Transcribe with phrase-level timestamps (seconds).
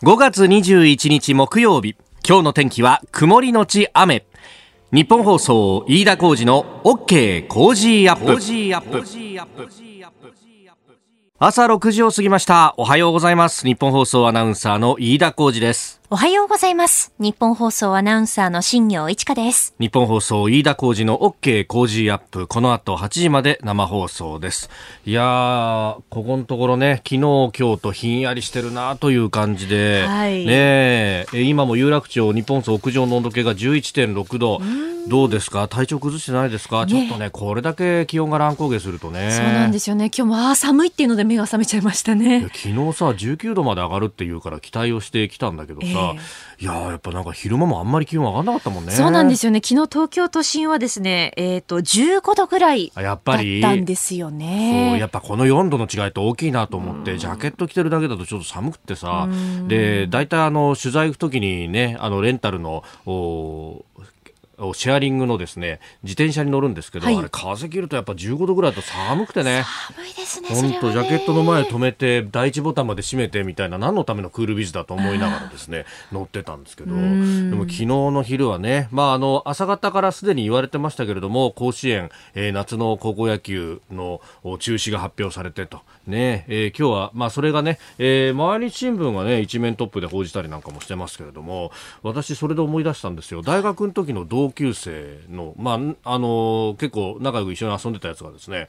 [0.00, 1.96] 5月21日木曜日。
[2.24, 4.26] 今日の天気は曇りのち雨。
[4.92, 8.38] 日本放送飯田浩二の OK 工事アップ。
[11.40, 17.12] 朝6時を過ぎましたおはようございます日本放送アナウンサーの飯田浩二ですおはようございます。
[17.18, 19.74] 日本放送アナウンサーの新業一華です。
[19.78, 22.46] 日本放送飯田浩二の OK 工事アップ。
[22.46, 24.70] この後8時まで生放送です。
[25.04, 25.24] いやー、
[26.08, 34.62] ここのところね、昨日今日とひんやりしてるなという感じで、はい、ね今も有楽町日本放送屋上の温度計が11.6度。
[35.08, 35.68] どうですか？
[35.68, 39.30] 体調崩してないですか、ね、ちょっとね、これだけ気温が乱高下するとね。
[39.30, 40.06] そうなんですよね。
[40.06, 42.42] 今日もあ寒いっていうので目が覚めちゃいましたね。
[42.42, 46.16] 昨日さ、19度まで上がるっていうから期待をしてきたんだけどさ、えー、
[46.62, 48.92] いややっぱなんか昼間もあんまり気温上がらなかったもんね。
[48.92, 49.60] そうなんですよね。
[49.62, 53.36] 昨日東京都心はですね、えっ、ー、と、15度ぐらいだった
[53.74, 54.88] んですよね。
[54.92, 59.28] そう、やっぱこの4度の違いって大きいなと思って、ジャケット着てるだけだとちょっと寒くてさ、
[59.68, 63.84] で、大体あの、取材行くときにね、あの、レンタルの、お
[64.74, 69.64] シェアリングのですね自転車に乗るんですけど、はい、あれ風切るとやっぱ15度ぐらいだと寒くてね。
[69.94, 76.94] 寒いですね本当、ジャケットの前止めて第一ボタンまで閉めてみたいな何のためのクールビズだと思いながらですね乗ってたんですけど。
[76.94, 84.20] でも昨日の昼はね、まあ、あの朝方からすでに言われてましたけれども甲子園、えー、夏の高校野球の
[84.58, 85.80] 中止が発表されてと。
[86.06, 91.70] ね、えー、今日は、まあ、それがね、えー、毎日新聞がね一面トップで報じたりなんかもしてますけれども
[92.02, 93.42] 私それで思い出したんですよ。
[93.42, 98.68] 大学の時の同級生の、まあ、あの結構仲良く一緒に遊んでたやつがですね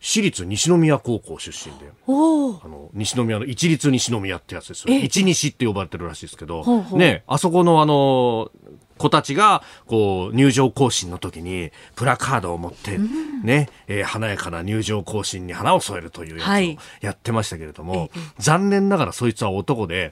[0.00, 4.88] 私立西宮高校出身であの西宮の一律西宮ってやつです。
[4.88, 8.50] よ一西って呼ばれてるらしいですけどねあそこのあの
[8.98, 20.10] 子たちがこう入場行進の時にプラカードを持ってね、うん、えー、華やかな入場行進に花を添えるというやつをやってましたけれども、はい、残念ながらそいつは男で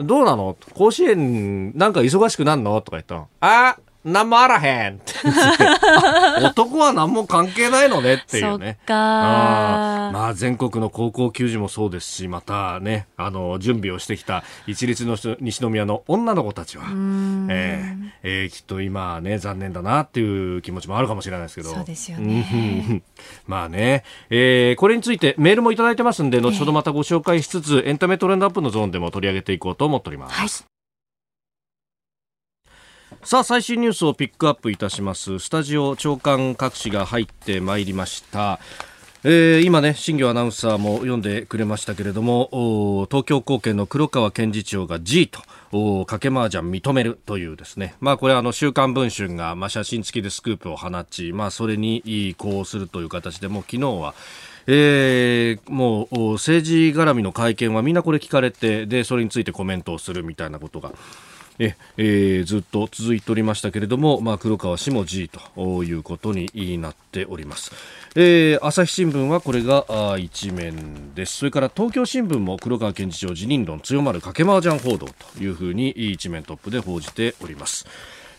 [0.00, 0.56] どうなの?
[0.74, 2.80] 甲子園なんか忙しくなんの?
[2.80, 3.28] とか言ったの。
[3.40, 5.12] あ何もあらへんって
[6.42, 8.78] 男は何も関係ないのねっていうね。
[8.88, 16.84] あまあ全国の高校球児もそうですし、またね、あの、準備をしてきた一律の西宮の女の子たちは、
[17.50, 21.74] えーえー、きっと今ね、残念だなっていう気持ちもあるかもしれないですけど。
[21.74, 23.02] そうですよね。
[23.46, 30.34] まあね、えー、これについてメールもいただいてますんで、後ほどまたご紹介しつつ、エンタメトレンドアップのゾーンでも取り上げていこうと思っております。
[30.34, 30.70] はい
[33.22, 35.38] さあ最新ニュースをピックアップいたします。
[35.40, 38.58] スタジオ長官各紙が入ってまいりました。
[39.24, 54.14] えー、今ね、新業アナウンサーも読んでくれましたけれども、東京高検の黒川検事長が G と、賭け麻雀認めるというですね、まあこれあの週刊文春が、まあ、写真付きでスクープを放ち、まあそれに移行するという形でも昨日は、
[54.66, 60.92] えー、もう政治絡みの会見はみんなこれ聞かれて、で、それについてコメントをするみたいなことが、
[61.62, 67.70] ええー、ずっと続いておりましたけれども、まあ、黒川氏も G ということになっております。
[68.16, 71.36] えー、朝日新聞はこれがあ一面です。
[71.36, 77.86] それから東京新聞も黒川検事長辞任論強まる賭け麻雀報道というふうに一面トップで報じております。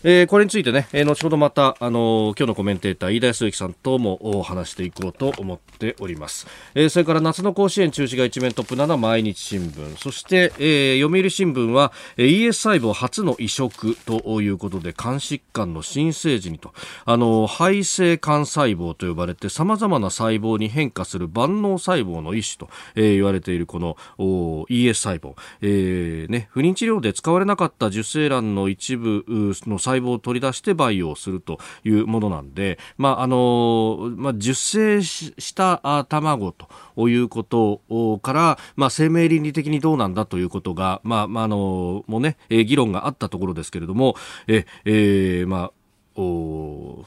[0.04, 6.48] えー、これについてね、えー、後ほどまた、あのー、今日のコメンテーター、飯田康之さんとも話していこうと思っております。
[6.74, 16.74] えー、それから夏の甲子園中止が一面トップ7毎日新聞、そして、えー、読売新聞は、えー、ES 細胞初の移植ということで、肝疾患の新生児にと、
[17.04, 44.16] あのー、肺性肝細胞と呼ばれて様々な細胞に変化する万能細胞の一種と、えー、言われているこの ES 細胞、えーね、不妊治療で使われなかった受精卵の一部の細細胞を取り出して培養するというものなんで、まああのまあ、受精した卵ということから、まあ、生命倫理的にどうなんだということが、まあまあ、あのもうね、議論があったところですけれども、
[44.46, 45.72] ええー、まあ
[46.14, 46.20] 不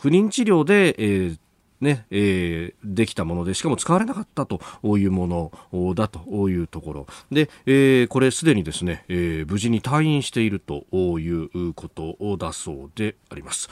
[0.09, 1.37] 妊治療で、えー
[1.81, 4.59] ねえー、できたものでしかも使われなかったと
[4.97, 10.85] いうものだというところで、えー、これすでにですね、えー、無事に退院していると
[11.19, 13.69] いうことだそうであります。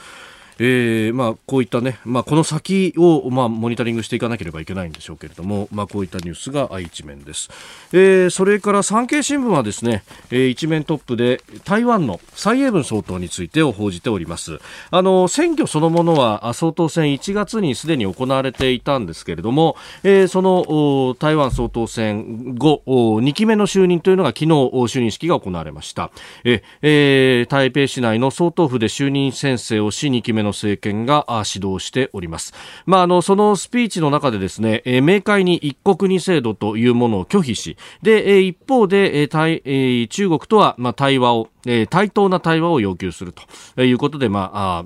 [0.58, 7.50] えーまあ、こういったね、まあ、この先を、まあ、モニタリングしていかなければいけないんでしょうけれども、まあ、こういったニュースが一面です、
[7.92, 14.58] えー、それから産経新聞はですね、えー、一面トップで台湾の蔡英文総統についてを報じております。
[14.90, 26.10] あの選挙そのものは総統選1月にすでに行われていたんですけれども、えー、その台湾総統選後2期目の就任というのが昨日就任式が行われました。
[26.44, 32.54] え、えー、台北市内の総統府で就任宣誓をし2期目の政権が指導しております。
[32.86, 43.34] まあ、あの、そのスピーチの中でですね、えー、明快に一国二制度というものを拒否し、で、えー、一方で、えー対えー、中国とは、まあ、対話を、えー、対等な対話を要求する
[43.74, 44.84] ということで、まあ、あ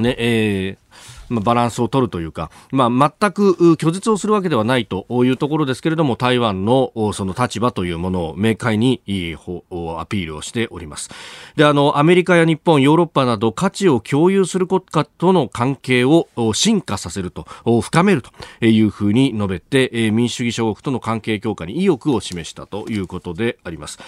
[0.00, 11.10] ね、えー、まあ、バランスを取るというか、まあ、全く拒絶をするわけではないというところですけれども、台湾のその立場というものを明快にアピールをしております。
[11.56, 17.46] で、あの、アメリカや日本、ヨーロッパなど価値を共有する国家との関係を進化させると、
[17.80, 23.98] 深めるというふうに述べて、民主主義諸国との関係強化に意欲を示したということであります。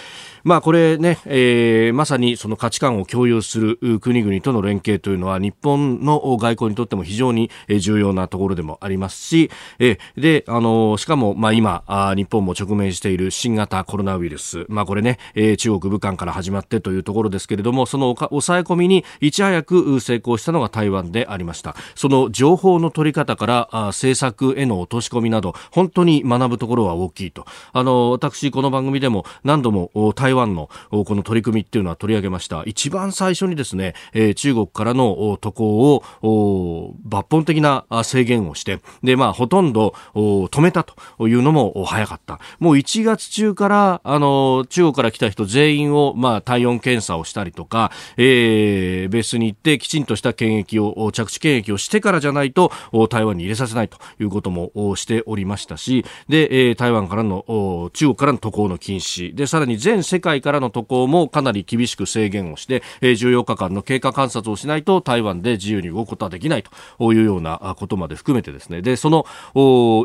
[0.43, 7.51] まあ、これね、えー、まさにその価値観を共有する国々との連携というのは日本の外交にとっても非非常に
[7.81, 11.85] 重要なところでもありますし、えで、あの、しかも、まあ今、
[12.17, 21.77] 日本も直面している新型コロナウイルス、まあこれね、え中国武漢から始まってというところですけれども、その抑え込みにいち早く成功したのが台湾でありました。
[21.95, 27.47] その情報の取り方からあ政策への落とし込みなど、本当に学ぶところは大きいと。
[27.73, 32.65] あの、私、この番組でも何度も台湾のこの取り組みっていうのは取り上げました。
[32.67, 42.41] 一番最初にですね、え中国からの渡航を抜本的な制限をして、で、まあ、ほとんど止めたというのも早かった。
[42.59, 52.73] もう1月中から、あの、中国から来た人全員を、まあ、体温検査をしたりとか、えー、ベースに行ってきちんとした検疫を、着地検疫をしてからじゃないと、
[53.11, 66.71] 台湾に入れさせないということもしておりましたし、で、え台湾からの、中国からの渡航の禁止、で、さらに全世界からの渡航もかなり厳しく制限をして、え14日間の経過観察をしないと台湾で自由に動くことはできないと
[67.01, 69.27] いうようなことまで含めてですね、で、その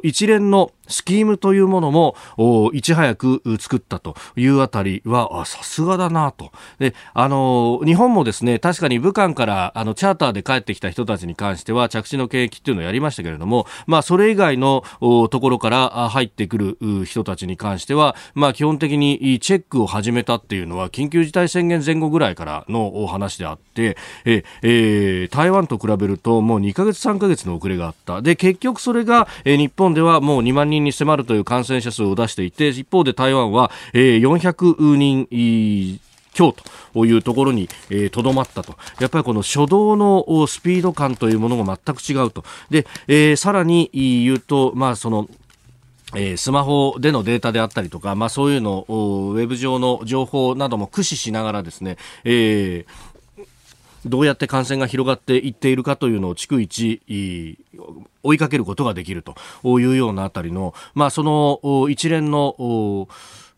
[0.04, 2.16] 一連のスキームというものも
[2.74, 6.52] いち早く作ったというあたりはさすがだなと。
[6.80, 28.21] で、あの日本もですね、確かに武漢からあのチャーターで帰ってきた人たちに関しては着地の検疫っていうのをやりましたけれども、まあそれ以外のところから入ってくる人たちに関しては、まあ基本的にチェックを始めたっていうのは緊急事態宣言前後ぐらいからのお話であって、ええー、台湾と比べるともう2ヶ月3ヶ月の遅れがあった。
[28.21, 35.27] で、結局それが、えー、日本ではもう2万人に迫るという感染者数を出していて、一方で台湾は、えー、400人、
[36.38, 36.63] 今日
[36.94, 37.68] というところに
[38.12, 38.75] とど、まったと。
[39.00, 42.44] やっぱりこの初動のスピード感というものが全く違うと。
[42.69, 45.27] で、えー、さらに言うと、まあその、
[46.15, 53.19] えー、スマホでのデータであったりとか、まあそういうのを、ウェブ上の情報なども駆使しながらですね、えー、
[54.06, 57.01] どうやって感染が広がっていっているかというのを逐一
[58.24, 59.36] 追いかけることができると
[59.80, 63.07] いうようなあたりの、まあ、その一連の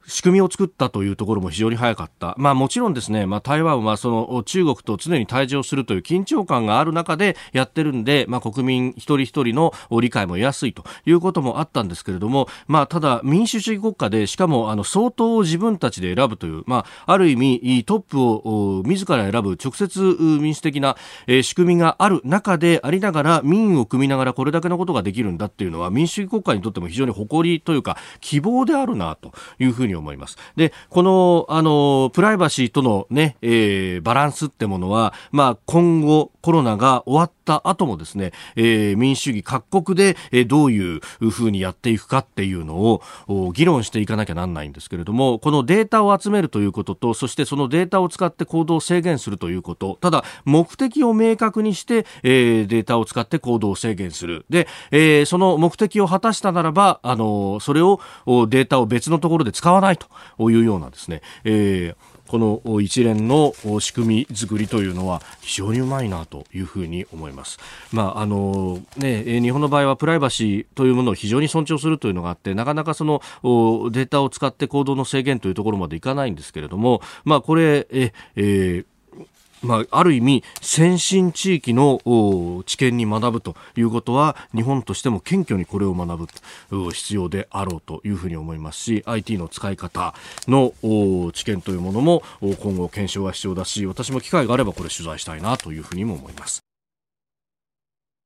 [0.08, 2.36] 仕組みを作ったというところも非常に早かった。
[2.38, 20.98] まあもちろんですね、まあ台湾はその中国と常に対峙をするという緊張感がある中でやってるんで、まあ国民一人一人の理解も得やすいということもあったんですけれども、まあただ民主主義国家でしかもあの相当を自分たちで選ぶという、まあある意味トップを自ら選ぶ直接民主的な
[21.42, 30.38] 仕組みがある中でありながら民意を組みながらこれだけのことができるんだっていうのは民主主義国家にとっても非常に誇りというか希望であるなというふうにに思います。
[30.56, 41.00] で、この、あの、プライバシーとのね、えー、バランスってものは、まあ、今後、コロナが終わった後もですね、えー、民主主義各国で、えー、どういう
[41.30, 42.76] ふうにやっていくかっていうの
[43.28, 54.46] を議論していかなきゃなんないんですけれども、このデータを集めるということと、そしてそのデータを使って行動を制限するということ、ただ、目的を明確にして、えー、データを使って行動を制限する。
[54.50, 60.08] で、えー、その目的を果たしたならば、あの、それを、データを別のところで使わないと
[60.50, 67.60] いうようなですね、えーこの一連の仕組み作りというのは非常にうまいなというふうに思います。
[67.92, 78.86] まああのね、日本の場合はプライバシーというものを非常に尊重するというのがあってなかなかそのデータを使って行動の制限というところまでいかないんですけれども、まあ、これえ、えー
[79.62, 82.00] まあ、ある意味先進地域の
[82.66, 86.28] 知見に学ぶということは日本としても謙虚にこれを学
[86.70, 90.14] ぶ必要であろうというふうに思いますし IT の使い方
[90.48, 90.74] の
[91.34, 96.71] 知見というものも今後検証が必要だし私も機会があればこれ取材したいなというふうにも思います。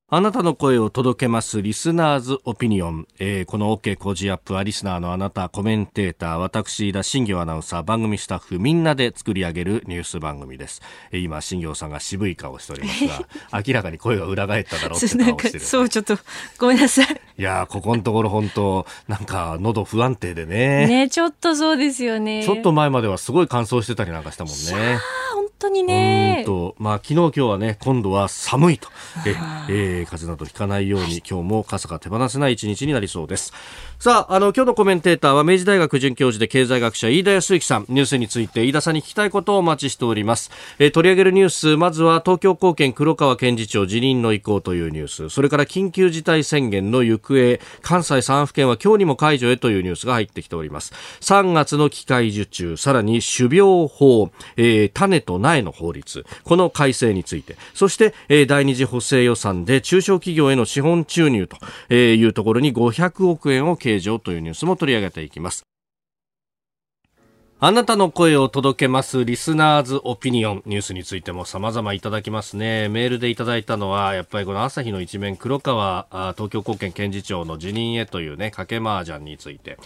[0.08, 13.28] あなたの声を届けますリスナーズオピニオン、えー、この OK 工事アップはリスナーのあなたコメンテーター私田新行アナウンサー番組スタッフみんなで作り上げるニュース番組です、えー、今新行さんが渋い顔をしておりますが
[13.68, 15.60] 明らかに声が裏返っただろうって顔してる。
[15.60, 16.20] そうちょっと
[16.60, 17.08] ごめんなさい。
[17.40, 20.86] いやここのところ本当なんか喉不安定でね。
[20.86, 22.46] ねちょっとそうですよね。
[22.46, 25.00] ちょっと前まではすごい乾燥してたりなんかしたもんね。
[25.34, 26.44] 本当にね。
[26.46, 28.90] と、まあ、昨日今日はね、今度は寒いと。
[29.26, 33.54] え、えー、風邪などひかないように、今日も傘が手放せない一日になりそうです。
[34.00, 37.86] さあ、あの、今日のコメンテーターは明治大学准教授で経済学者飯田康之さん。
[37.88, 40.52] ニュースについて飯田さんに聞きたいことをお待ちしております。
[40.80, 50.94] えー、取り上げるニュース、まずは東京高検黒川検事長辞任の意向というニュース、それから緊急事態宣言の行方、関西3府県は今日にも解除へというニュースが入ってきております。
[51.22, 65.75] 3月の機械受注、さらに種苗法、えー、種と苗の法律、この改正について、そして、えー、第二次補正予算で中小企業への資本注入というところに500億円を計上というニュースも取り上げていきます。
[67.68, 72.90] あなたの声を届けますリスナーズオピニオンニュースについても様々いただきますね。
[72.90, 76.06] メールでいただいたのは、やっぱりこの朝日の一面黒川
[76.38, 79.80] 東京高検検事長の辞任へというね、掛け麻雀について。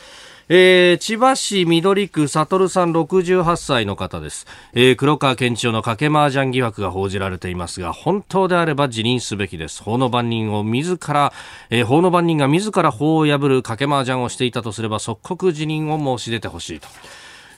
[0.50, 4.45] えー、千葉市緑区悟さん68歳の方です。
[4.74, 9.81] えー、黒川検事長の掛け麻雀疑惑が報じられていますが、本当であれば辞任すべきです。
[9.83, 11.31] 法の番人を自ら、
[11.69, 16.89] えー、法の番人が自ら法を破る掛け麻雀をしていたとすれば即刻辞任を申し出てほしいと。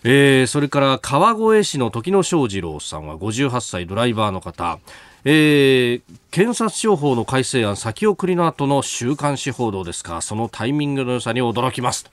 [0.03, 4.79] えー、それから川越市の時野正二郎さんは58歳ドライバーの方、
[5.25, 10.21] えー、検察庁法の改正案先送りの後の週刊誌報道ですか。
[10.21, 12.09] そのタイミングの良さに驚きます。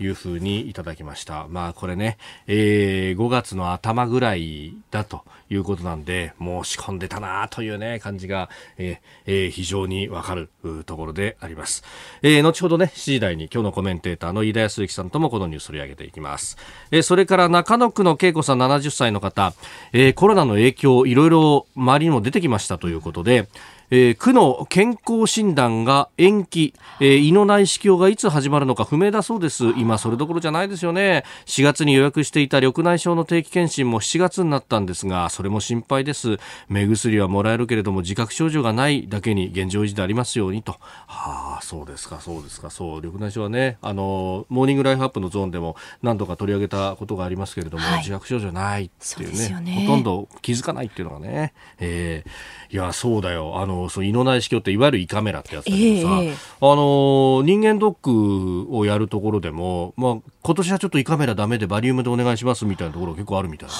[0.00, 1.46] いうふうにいただきました。
[1.48, 2.16] まあこれね、
[2.46, 10.50] えー、5月の頭ぐらいだということなんで、もう仕込んでたなというね、感じが、えーえー、非常にわかる
[10.86, 11.84] ところであります。
[12.22, 16.56] えー、後ほどね、7時台に今日のコメンテーターの飯田康之さんともこのニュースを取り上げていきます。
[16.90, 19.52] えー、それから中野区の恵子さん70歳の方、
[19.92, 23.48] えー、コロナの影響、いろいろ周りにも出てきましたということで、
[23.92, 29.64] えー、区の健康診断が延期、えー、胃の内視鏡がいつ始まるのか不明だそうです。
[29.76, 31.24] 今それどころじゃないですよね。
[31.46, 36.38] 4月に予約していた緑内障の定期検診も7月になったんですが、それも心配です。
[36.68, 40.76] 目薬はもらえるけれども自覚症状がないだけに現状維持でありますようにと。
[41.06, 43.00] はあ、そうですか、そうですか、そう。
[43.00, 53.58] 緑内障はね、あの、モーニングライフアップのゾーンでも何度か取り上げたことがありますけれども、はい、自覚症状ないっていうね、ね、ほとんど気づかないっていうのがね、えー、いや、そうだよ。
[53.60, 63.74] あの、そう胃の内視鏡っていわゆる胃カメラってやつだけどさ、えー、あの人間ドックをやるところでも、まあ、今年はちょっと胃カメラダメでバリウムでお願いしますみたいなところ結構あるみたいで。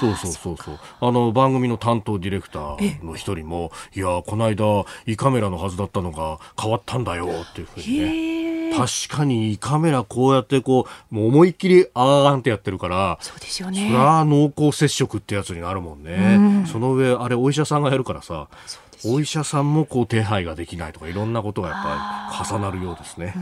[0.00, 13.86] そうそうそうそうあの番組の担当ディレクターの一人もいやこの間胃カメラのはずだったのが変わったんだよっていうふうにね確かに胃カメラこうやってこう、もう思いっきりあーんってやってるから、そうですよね。
[13.88, 16.36] それは濃厚接触ってやつになるもんね。
[16.38, 18.48] うん、その上、あれお医者さんがやるからさ、
[19.06, 23.34] お医者さんもこう手配ができないとかいろんなことがやっぱり重なるようですね。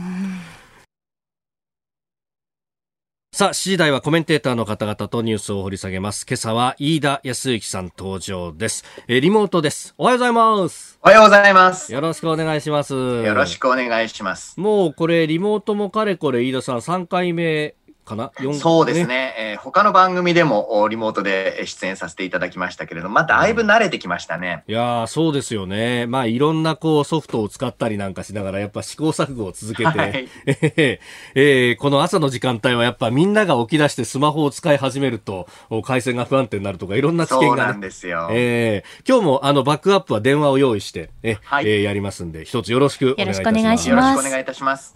[3.35, 6.27] さあ、7時台はコメンテーターの方々とニュースを掘り下げます。
[6.29, 8.83] 今朝は飯田康之さん登場です。
[9.07, 9.95] えー、リモートです。
[9.97, 10.99] おはようございます。
[11.01, 11.91] おはようございます。
[11.91, 12.93] よろしくお願いします。
[12.93, 14.59] よろしくお願いします。
[14.59, 18.31] もうこれ、リモートもかれこれ、飯田さん3回目かな？
[18.53, 26.05] そうですね、えー、他の番組でもリモートで出演させていただきましたけれどまあ、だいぶ慣れてきましたね、うん、いやそうですよね。
[26.07, 35.47] まあいろんなこうソフトを使ったりなんかしながらやっぱ試行錯誤を続けて、はい、 えー、この朝の時間帯はやっぱみんなが起き出してスマホを使い始めると
[35.83, 43.89] 回線が不安定になるとかいろんな危険が、ね、そうなんですよ、えー、今日もあのバックアップは電話を用意してえ、はい、えー、やりますんで一つよろしくお願いいたします。
[43.89, 44.95] よろしくお願いいたします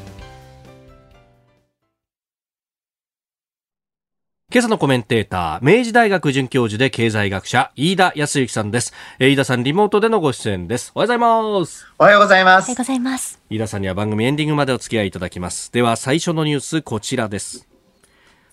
[4.53, 8.91] 今朝のコメンテーター、明治大学准教授で経済学者、飯田康之さんです。
[9.17, 10.91] えー、飯田さん、リモートでのご出演です。
[10.93, 11.17] おはようござい
[11.61, 11.87] ます。
[11.97, 12.65] おはようございます。
[12.65, 13.39] おはようございます。
[13.49, 15.71] 飯田さんには番組エンディングまでお付き合いいただきます。
[15.71, 17.65] では、最初のニュース、こちらです。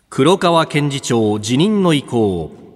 [0.09, 2.68] 黒川検事長辞任の意向。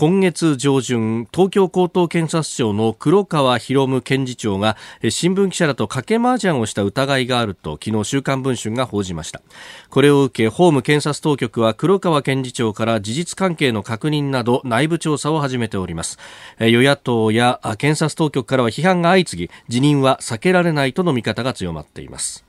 [0.00, 4.76] 今月上旬東京高等検察庁の黒川博夢検事長が
[5.10, 9.42] 新聞記者らと賭け麻雀をした疑いがあると昨日週刊文春が報じました。
[9.90, 16.20] これを受け法務検察当局は黒川検事長から事実関係の確認など内部調査を始めております。
[16.60, 22.47] 与野党や検察当局からは批判が相次ぎ辞任は避けられないとの見方が強まっています。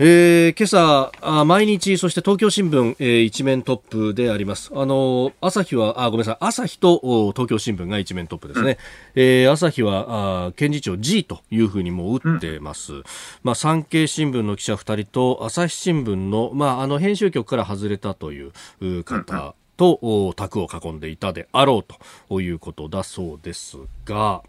[0.00, 4.72] えー、今朝あ、毎日、そして東京新聞、えー、一面トップであります。
[4.74, 6.98] あの朝日は、あ、ごめんなさい、朝日と
[7.32, 8.76] 東京新聞が一面トップですね。
[9.14, 12.92] うん、えー、朝日はあ、検事長 G というふうにも打ってます。
[12.92, 13.04] うん、
[13.44, 21.94] まあ、産経新聞の記者二人と、朝日新聞の、まあ、あの、編集局から外れたという方と、卓を囲んでいたであろう
[22.28, 24.42] ということだそうですが、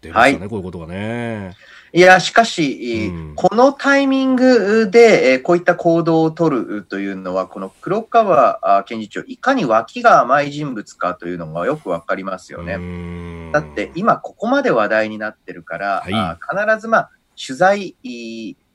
[0.00, 1.56] 出ましたね、はい、こういうことがね。
[1.92, 13.50] いや、しかし、うん、このタイミングで、えこういった行動を取るというのは、この黒川検事長、いかに脇が甘い人物かというのがよくわかりますよね。
[13.52, 17.96] だって、今ここまで話題になってるから、はい、あ必ず、まあ、取材、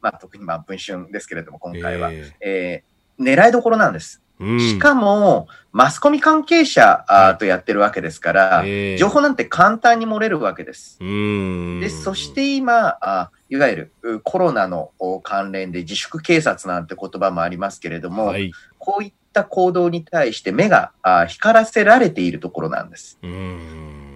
[0.01, 4.21] まあ、特にまあ文春ですけれども、今回は、えー、えー、狙いどころなんです。
[4.39, 7.05] しかも、マスコミ関係者
[7.39, 8.63] とやってるわけですから、
[8.97, 10.97] 情報なんて簡単に漏れるわけです。
[10.99, 14.91] でそして今あ、いわゆるコロナの
[15.23, 20.91] 関連で自粛警察なんて言葉もありますけれども、はい、こういった行動に対して目が
[21.27, 23.19] 光らせられているところなんです。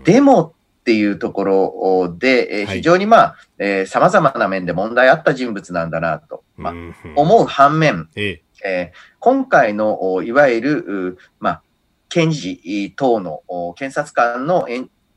[0.03, 6.73] でもっていうところで、え非常にまあ、えー、様々な面で問題あった人物なんだなと、まあ、
[7.15, 11.63] 思う反面、ええー、今回のいわゆる、まあ、
[12.09, 13.43] 検事等の
[13.77, 14.67] 検察官の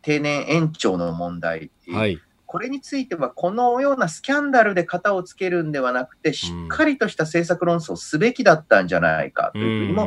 [0.02, 2.20] 定年延長の問題、はい、
[2.52, 10.02] これについては、このようなスキャンダルで型をつけるんではなくて、しっかりとした政策論争をすべきだったんじゃないかというふうにも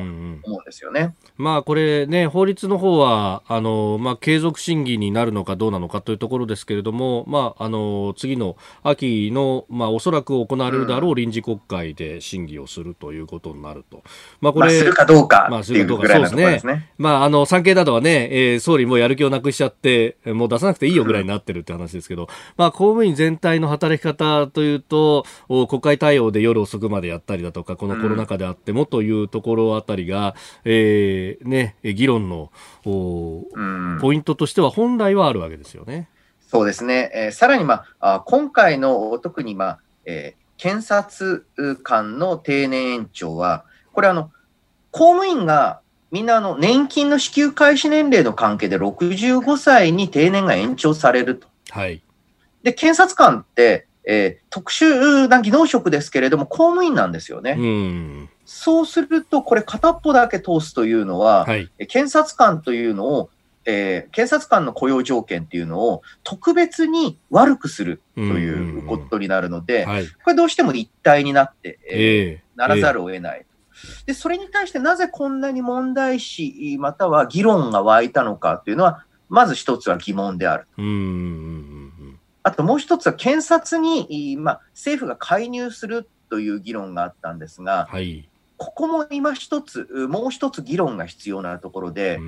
[0.45, 1.15] 思うんですよね。
[1.37, 14.03] まあ、これね、法律の方は、あの、まあ、継続審議になるのかどうなのかというところですけれども、まあ、あの、次の秋の、まあ、おそらく行われるだろう臨時国会で審議をするということになると。
[14.39, 16.59] まあ、これ、まあ、するかどうかまあ、するかどうか、そうですね。
[16.59, 32.51] すねまあ、あの、産経などはね、えー、総理もやる気をなくしちゃって、もう出さなくていいよぐらいになってるって話ですけど、まあ、公務員全体の働き方というと、国会対応で夜遅くまでやったりだとか、このコロナ禍であってもというところあたりが、うん、えー、ね、議論の、
[32.85, 36.09] うん、ポイントとしては本来はあるわけですよね。
[36.47, 37.11] そうですね。
[37.13, 41.45] えー、さらに、まあ、今回の特に、まあ、えー、検察
[41.83, 44.31] 官の定年延長は、これあの、
[44.91, 51.47] 公務員がみんなあの年金の支給開始年齢の関係で65歳に定年が延長されると。
[51.71, 52.01] はい。
[52.65, 57.55] で、検察官って、えー、特殊な技能職ですけれども、公務員なんですよね。
[57.57, 63.29] うん、そうすると、これ片っぽだけ通すというのは、はい、検察官というのを、
[63.65, 73.45] えー、検察官の雇用条件っていうのを特別に悪くするということになるので、はい、これどうしても一体になって、えー、ならざるを得ない。
[74.07, 80.65] で、それに対してなぜこんなに問題視、または議論が湧いたのかというのは、まず一つは疑問である。
[80.79, 82.14] うん
[82.45, 92.19] あともう一つは検察に、まあ、政府が介入するという議論があったんですが、はい、ここも今一つ、もう一つ議論が必要なところで、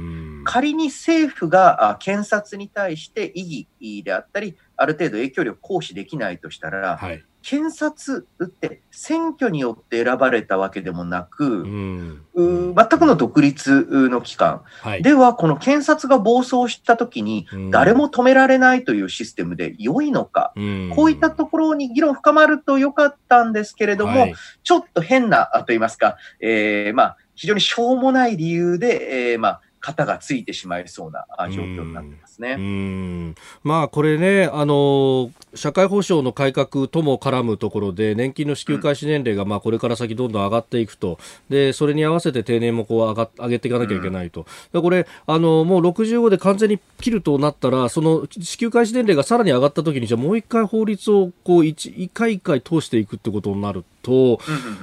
[0.44, 32.56] 仮に政府が検察に対して異議であったり、ある程度影響力行使できないとしたら、はい、検察って選挙によって選ばれたわけでもなく、うん、全くの独立の機関、はい、では、この検察が暴走したときに、誰も止められないというシステムで良いのか、うん、こういったところに議論深まると良かったんですけれども、はい、ちょっと変な、と言いますか、えー、まあ、非常にしょうもない理由で、えー、まあ、型がついてしまいそうな状況になってますね。
[32.58, 41.20] うんまあ、これね、あの、社会保障の改革とも絡むところで、年金の支給開始年齢が、まあ、これから先どんどん上がっていくと。
[41.50, 44.46] で、それに合わせて定年もこう上が上げていかなきゃいけないと。
[44.74, 54.40] うん、これ、あの、もう65で完全に切るとなったら、その支給開始年齢がさらに上がった時に、じゃあもう一回法律をこう一、一回一回通していくってことになると、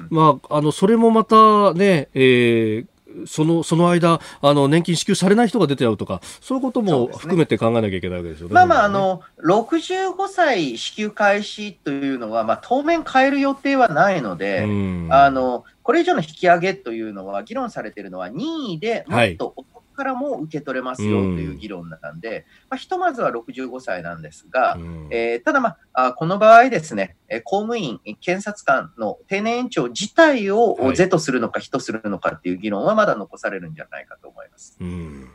[0.08, 2.86] まあ、あの、それもまたね、えー、
[3.26, 8.54] そのその間あの年金支給されない人が出てゃうとかそういうことも含めて考えなきゃいけないわけですよね。
[8.54, 14.66] まあまあ、あの65歳支給開始というのは、まあ、当面変える予定はないので、
[15.10, 19.54] あのこれ以上の引き上げというのは議論されているのは任意でもっと
[19.94, 34.76] からも受け取れますよという議論なんで、うん、まあ、ひとまずは65歳なんですが、うん、えー、ただ、まあ、この場合ですね、公務員、検察官の定年延長自体を是とするのか、非とするのかっていう議論はまだ残されるんじゃないかと思います。
[34.80, 35.30] うん。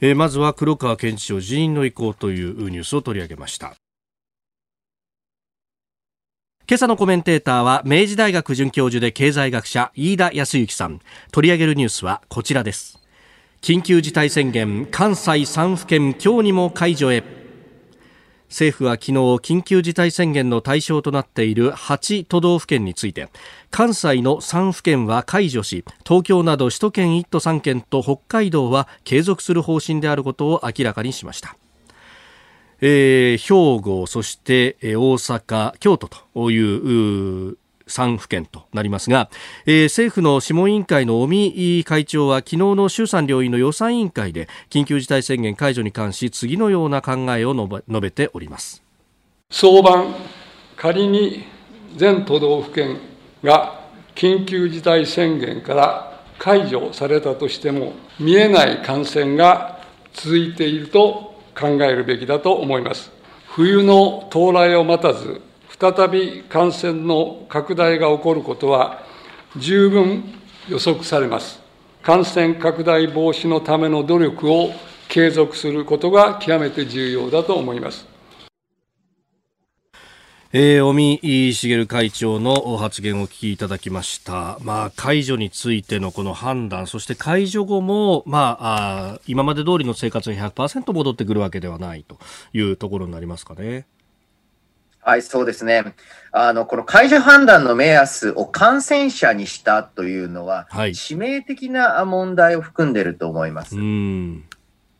[0.00, 3.74] えー、まずは黒川検事長辞任の意向というニュースを取り上げました。
[6.70, 11.00] 今朝のコメンテーターは明治大学准教授で経済学者飯田康之さん。
[11.32, 12.99] 取り上げるニュースはこちらです
[13.60, 17.22] 緊急事態宣言関西3府県今日にも解除へ
[18.48, 23.28] 政府は昨日緊急事態宣言の対象となっている8都道府県について
[23.70, 31.54] 関西の3府県は解除し東京など首都圏1都3県と北海道は継続する方針であることを明らかにしました。
[32.82, 36.58] えー、兵庫、そして、え、大阪、京都とい
[37.50, 37.58] う
[37.90, 39.30] 3府県となりますが、
[39.66, 48.82] えー、政府の諮問委員会の尾身会長は昨日の衆参両院の予算委員会で緊急事態宣言解除に関し次のような考えを述べております。
[49.50, 50.14] 早晩
[50.76, 51.44] 仮に
[51.96, 52.98] 全都道府県
[53.42, 53.80] が
[54.14, 59.80] 緊急事態宣言から解除されたとしても見えない感染が
[60.12, 63.10] 続いていると考えるべきだと思います。
[63.46, 65.42] 冬の到来を待たず
[65.80, 69.02] 再び感染の拡大が起こることは
[69.56, 70.24] 十分
[70.68, 71.58] 予測されます。
[72.02, 74.72] 感染拡大防止のための努力を
[75.08, 78.06] 継続することが極めて重要だと思います。
[80.52, 84.58] えー、尾身茂会長の発言をお聞きいただきました。
[84.60, 92.18] まあ、解除についてのこの判断、そして解除後も、まあ、あ今まで通りの生活に100%戻ってくるわけではないと
[92.52, 93.86] いうところになりますかね。
[95.10, 95.96] はい、そうですね。
[96.30, 103.74] あの、この解除判断の目安を感染者にしたというのは、はい、致命的な問題を含んでいると思います。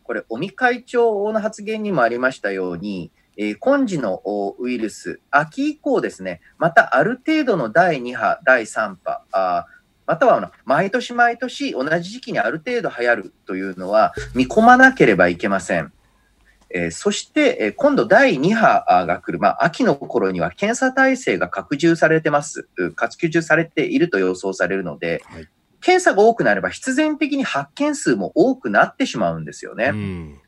[0.03, 4.20] これ、尾身会長の発言にもありましたように、えー、今時の
[4.59, 9.66] ウイルス、秋以降ですね、またある程度の第2波、第3波、あ
[10.07, 15.92] または毎年毎年同じ時期にある程度流行るというのは見込まなければいけません。
[16.72, 25.48] えー、そして、えー、今度第2波が来る、まあ、秋の頃には検査体制が拡充されてます、拡充されていると予想されるので、はい、
[25.80, 29.87] 検査が多くなれば必然的に発見数も多くなってしまうんですよね。
[29.87, 30.40] うん。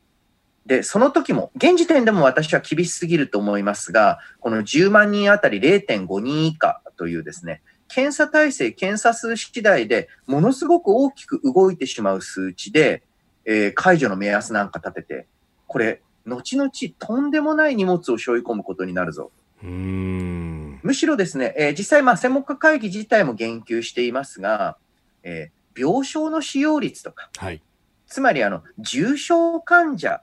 [0.66, 13.02] で、その時も、現時点でも私は厳しすぎると思いますが、この10万人あたり0.5人以下というですね、検査体制、検査数次第でものすごく大きく動いてしまう数値で、
[13.44, 15.26] えー、解除の目安なんか立てて、
[15.66, 19.30] これ、後々とんでもない荷物を背負い込むことになるぞ。
[19.62, 24.76] むしろですね、えー、実際、まあ、専門家会議自体も言及していますが、
[25.22, 27.62] えー、病床の使用率とか、はい、
[28.06, 30.20] つまりあの重症患者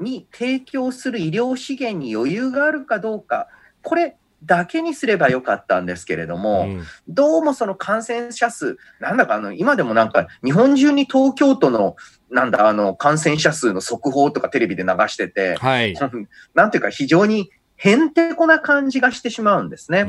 [0.00, 3.48] に提供する医療資源に余裕があるかどうか、
[3.82, 11.96] これだけにすればよかったんですけれども、うん、どうもその感染者数、なんだかあの、今でもなんか日本中に東京都の
[12.30, 15.94] なんだ、あの、感染者数の速報とかテレビで流してて、はい、
[16.54, 20.04] なんていうか非常にへんてこな感じがしてしまうんですね。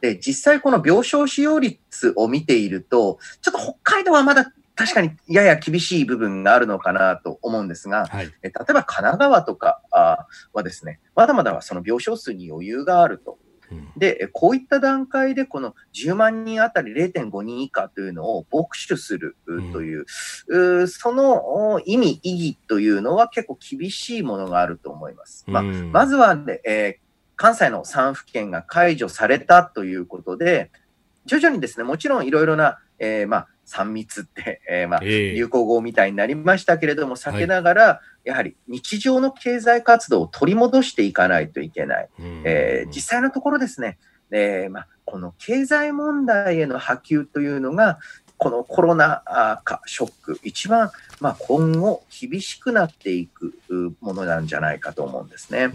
[0.00, 13.38] で、実際この病床使用率を見ていると、ちょっと北海道はまだ確かにやや厳しい部分があるのかなと思うんですが、はい、例えば神奈川とかはですね、まだまだその病床数に余裕があると。
[13.96, 19.36] で、こういった段階でこの10万人あたり0.5人以下というのを牧取する
[19.72, 20.06] という、
[20.48, 25.44] うん、その意味、意義というのは結構厳しいものがあると思います。
[25.46, 27.02] まあ、まずは、ね、えー、
[27.36, 30.70] 関西の3府県が解除されたということで、
[31.26, 42.08] 徐々にですね、もちろんいろいろな、えー、まあ、3密って、えー、まあ、流行語みたいになりましたけれども、避けながら、やはり日常の経済活動を取り戻していかないといけない。
[42.44, 43.98] えー、実際のところですね、
[44.30, 47.98] えー、まあ、この経済問題への波及というのが、
[48.38, 49.22] このコロナ
[49.64, 53.54] 禍、ショック、一番、まあ、今後厳しくなっていく
[54.00, 55.70] ものなんじゃないかと思うんですね。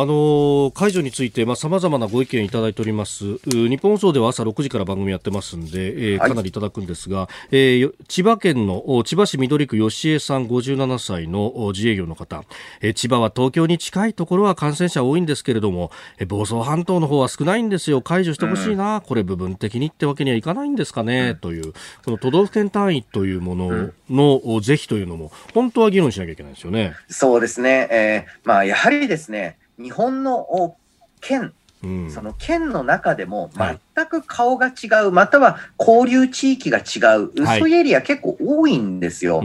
[0.00, 3.38] あの解除についてさまざ、まなご意見いただいております。
[3.48, 12.44] 日本放送では朝6時から番組やってますんで、えー、かなりいただくんですが、はい、えー、千葉県の千葉市緑区吉江さん57歳の自営業の方、
[12.80, 18.00] えー、千葉は東京に近いところは感染者多いんですけれども、えー、房総半島の方は少ないんですよ。
[18.00, 21.72] 解除してほしいな、うん、これ部分的にってわけにはいかないんですかね、うん、という
[22.04, 26.94] この都道府県単位というものの是非というのも本当は議論しなきゃいけないですよね。
[27.08, 30.76] そうですね、えーまあ、やはりですね日本の
[31.20, 33.50] 県、うん、その県の中でも
[33.98, 39.40] 全く顔が違う、はい、または交流地域が違う、はい、そういうエリア結構多いんですよ。
[39.40, 39.42] あ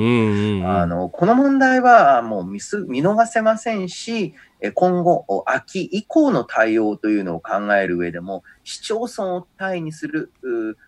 [0.85, 4.33] のこの問題はもう見見逃せませんし、
[4.71, 10.31] 今後、秋以降の対応というのを考える上でも、市町村を単位にする、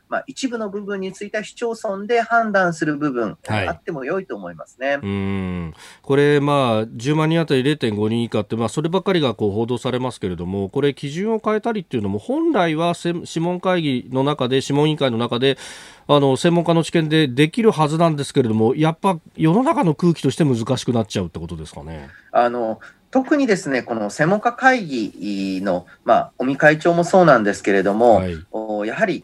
[0.07, 4.99] ままあ、一部の部分については市町村で判断する部分、あっても良いと思いますね。
[5.01, 15.57] うんこれ、まあ、10万人当たり0.5人以下って、まあ、そればっかりがこう報道されますけれども、これ、基準を変えたりっていうのも、本来は諮問会議の中で、諮問委員会の中で、
[16.07, 22.09] あの専門家の知見でできるはずなんですけれども、やっぱ世の中の空気として難しくなっちゃうってことですかね。
[22.31, 22.79] あの
[23.11, 29.23] 特にですね、この専門家会議の、まあ、尾身会長もそうなんですけれども、はい、やはり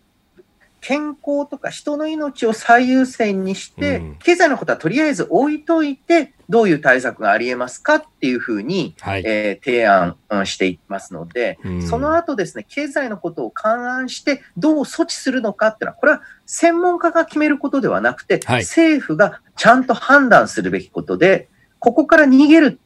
[0.82, 22.80] 健康とか人の命を最優先にして、うん、経済のことはとりあえず置いといて、どういう対策がありえますかっていうふうに、はい、えー、提案していますので、うん、その後ですね、経済のことを勘案して、どう措置するのかっていうのは、これは専門家が決めることではなくて、はい、政府がちゃんと判断するべきことで、ここから逃げる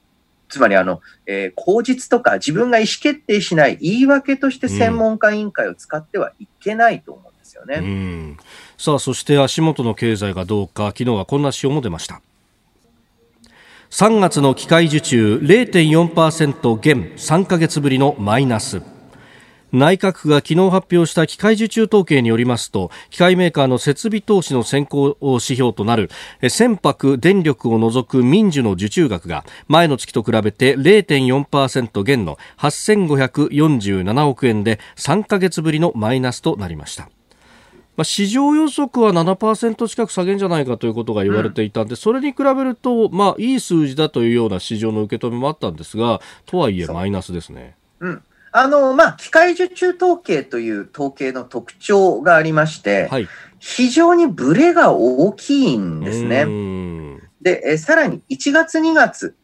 [0.48, 7.32] つまりあの、えー、口実とか自分が意思決定しない言い訳として専門家委員会を使ってはいけないと思う。
[7.32, 7.76] んですよね。
[7.76, 8.38] うん、
[8.78, 12.22] さあ、そして足元の経済がどうか、昨日はこんな指標も出ました。
[13.92, 18.82] 3月の機械受注0.4%減3ヶ月ぶりのマイナス。
[19.72, 26.10] 内閣府が昨日発表した機械受注統計によりますと機械メーカーの設備投資の先行指標となる
[26.48, 37.10] 船舶電力を除く民需の受注額が前の月と比べて0.4%減の8547億円で3ヶ月ぶりのマイナスとなりました
[37.98, 47.76] まあ、市場予測は7%近く下げんじゃないかということが言われていたんで、うん、それに比べると、まあ、いい数字だというような市場の受け止めもあったんですが、とはいえマイナスですね。
[48.00, 48.24] うん。
[48.52, 53.28] あの、まあ、機械受注統計という統計の特徴がありまして、はい、
[53.60, 56.46] 非常にブレが大きいんですね。
[57.42, 59.36] で、えさらに1月2月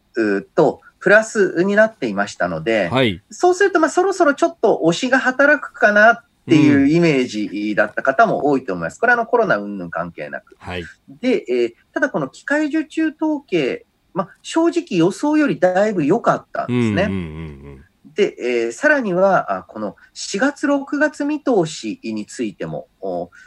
[0.55, 8.99] とプラスになっていましたので、はい、そうすると、まあ、そろそろちょっと推しが働くかなっていうイメージだった方も多いと思います。
[8.99, 10.57] これはのコロナ云々関係なく。
[10.59, 17.03] はい、で、えー、ただこの機械受注統計、まあ、正直予想よりだいぶ良かったんですね。
[17.03, 22.89] うんうんうんうんで、えー、さらには、この4月、6月見通しについても、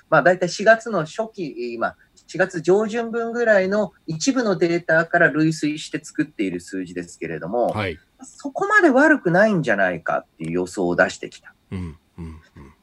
[0.08, 1.96] まあ、大体4月の初期、今、
[2.28, 11.54] 4月上旬分ぐらいの一部のデータから類推して作っている数字ですけれども、はい、そこまで悪くないんじゃないかっていう予想を出してきた。
[11.70, 12.24] うんうん
[12.56, 12.73] うん、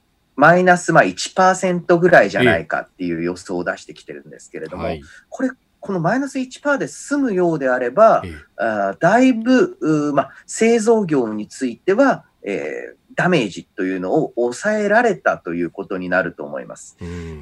[0.41, 9.77] マイナスまあ1%ぐらいじゃないかっていう予想を出してきてるんですけれども、はい、これこのマイナス1%で済むようであれば、ええ、あだいぶ、
[10.15, 16.97] ま製造業については、えー、ダメージというのを抑えられたということになると思います。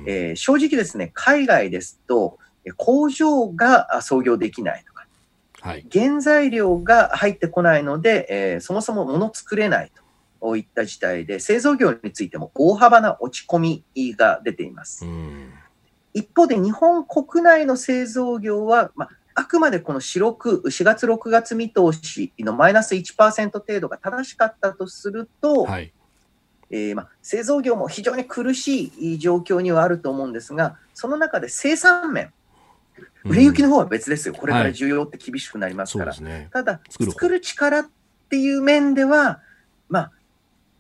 [0.06, 2.38] えー、正直ですね、海外ですと、
[2.76, 5.08] 工場が操業できないとか、
[5.62, 10.02] はい、原材料が入ってこないので、えー、そもそも物作れないと
[10.58, 13.84] いった事態で、製造業についても大幅な落ち込み
[14.16, 15.06] が出ています。
[16.14, 25.94] 一方で日本国内の製造業は、まあ、あくまでこの4、4月、6月見通しのマイナス1%程度が正しかったとすると、はい、
[26.72, 32.34] えー、まあ、製造業も非常に苦しい状況にはあると思うんですが、その中で生産面、
[33.24, 37.90] 売れ行きの方は別ですよ、これから需要って厳しくなりますから、はいね、ただ、作る力っ
[38.30, 39.42] ていう面では、
[39.88, 40.12] まあ、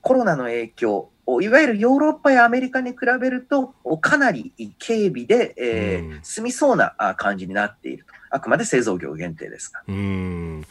[0.01, 1.09] コロナの影響、
[1.41, 4.53] いわゆるヨーロッパやアメリカに比べると、かなり
[4.85, 8.13] 軽微で、えー、済みそうな感じになっていると。
[8.31, 9.81] あくまで製造業限定ですが。
[9.87, 10.65] うん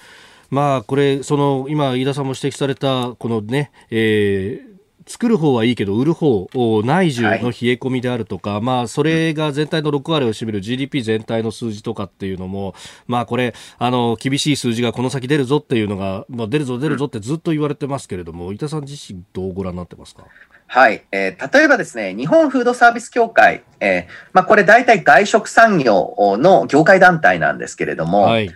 [0.51, 4.68] まあ、これ、その今、飯田さんも指摘された、このね、えー、
[5.09, 6.49] 作る方はいいけど売る方
[6.85, 7.43] 内需の冷え
[7.73, 12.75] 込みであるとか、はい、まあそれが全体の6割を占める GDP 全体の数字とかっていうのも
[13.07, 20.25] まあこれあの厳しい数字がこの先出るぞっていうのが、まあ、出るぞ出るぞってずっと言われてますけれども、板さん自身どうご覧になってますか？
[20.67, 28.51] はい、えー、例えばですね、日本フードサービス協会、えー、まあ、これ大体外食産業の業界団体なんですけれども、はい、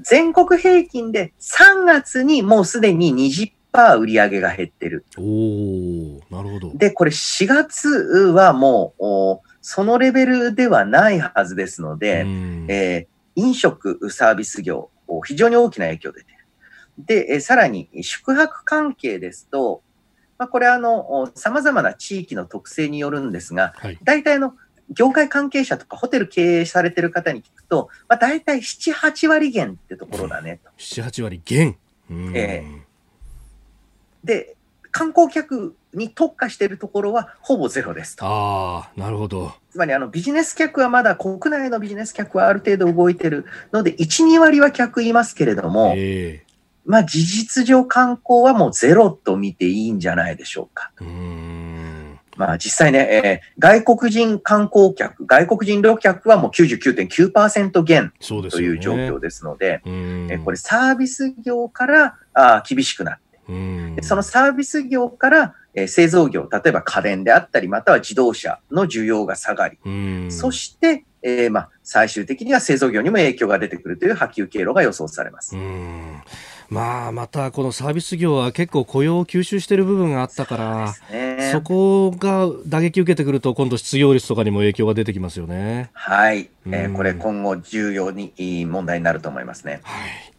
[0.00, 3.12] 全国平均で3月にもうすでに
[3.72, 5.04] 20%売り上げが減ってる。
[5.16, 5.22] お
[6.34, 6.72] なるほど。
[6.74, 12.26] で、これ4月はもう、そのレベルではないはずですので、
[12.68, 14.90] えー、飲食サービス業、
[15.24, 16.42] 非常に大きな影響出ている。
[16.98, 19.82] で、さらに宿泊関係ですと、
[20.38, 24.54] まあ、これはあの、様々な地域の特性によるんですが、はい、大体の
[24.90, 30.70] 業界関係者とかホテル経営されてる方に聞くと、まあ、大体7、8割減ってところだねと。
[30.78, 31.76] 7、8割減
[32.34, 32.80] えー、
[34.24, 34.56] で、
[34.90, 38.24] 観光客に特化しているところはほぼゼロですと。
[38.26, 39.54] ああ、なるほど。
[39.70, 46.52] つまりあのビジネス客はまだ国内のビジネス客はある程度動いてるので、1、2割は客いますけれども、えー、
[46.84, 50.92] まあ事実上観光はもうゼロと見ていいんじゃないでしょうか。
[51.00, 58.12] うんまあ実際ね、えー、外国人観光客、外国人旅客はもう99.9%減
[58.50, 69.78] という状況ですので、でね、えー、これサービス業からあ厳しくなって、そのサービス業から、えー、製造業、例えば家電であったり、または自動車の需要が下がり、
[70.30, 75.56] そして、えー、まあ最終的には製造業にも影響が出てくるという波及経路が予想されます。
[76.72, 85.90] まあ、またこのサービス業は結構雇用を吸収している部分があったから、そ、ね,、こが打撃受けてくると、今度失業率とかにも影響が出てきますよね。
[85.92, 86.48] はい。
[86.64, 88.32] うん、えー、これ今後重要に
[88.64, 89.80] 問題になると思いますね。
[89.82, 90.31] はい。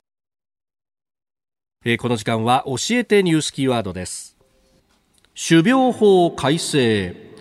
[1.85, 4.37] えー、この時間は教えてニュースキーワードです。
[5.35, 7.33] 種苗法改正。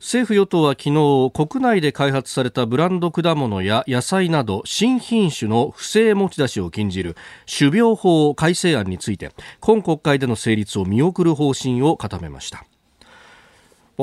[0.00, 12.64] 政府・与党は昨日国内で開発されたブランド果物や野菜など新品種の不正持ち出しを禁じる種苗法改正案について今国会での成立を見送る方針を固めました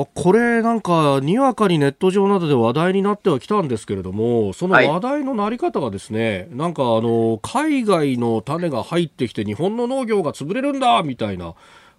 [0.04, 11.54] これなんかにわかにネット上などで話題になってはきたんですけれどもその話題のなり方がですね、はい、なんかあの海外の種が入ってきて日本の農業が潰れるんだみたいな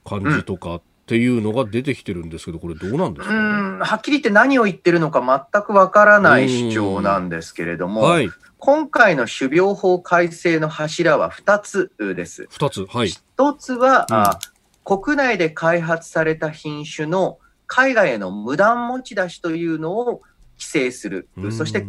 [0.06, 3.80] 感じとか、っていうのが出てきてるんですけど、これどうなんですか、ね、うん。
[3.80, 5.22] はっきり言って何を言ってるのか
[5.54, 12.50] 全くわからない主張なんですけれども、はい、今回の種苗法改正の柱は2つです。
[12.52, 13.08] 2つ、はい。
[13.38, 14.40] 1つは、うん、あ
[14.84, 20.22] 国内で開発された品種の海外への無断持ち出しというのを
[20.58, 21.84] 規制する、そしてえ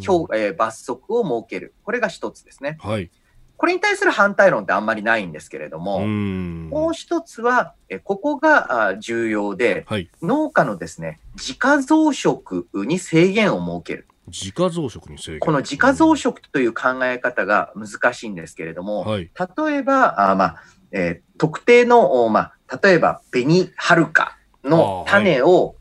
[0.50, 2.76] ー、罰則を設ける、これが1つですね。
[2.80, 3.10] はい、
[3.56, 14.06] これに対する反対論ってあんまりないんですけれども、もう一つは、えここが重要で、はい、農家のですね、自家増殖に制限を設ける。
[14.28, 15.40] 自家増殖に制限。
[15.40, 20.62] この自家増殖という考え方が難しいんですけれども、はい、例えば、あまあ
[20.92, 24.37] えー、特定の、まあ、例えば、紅はるか
[24.68, 25.76] の種を、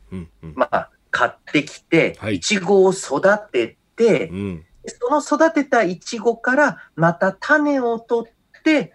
[0.55, 2.39] まあ、買ってきて、い。
[2.39, 3.21] ちごを育
[3.51, 4.65] てて、うん。
[4.87, 8.93] その育てたイチゴからまた種を取って、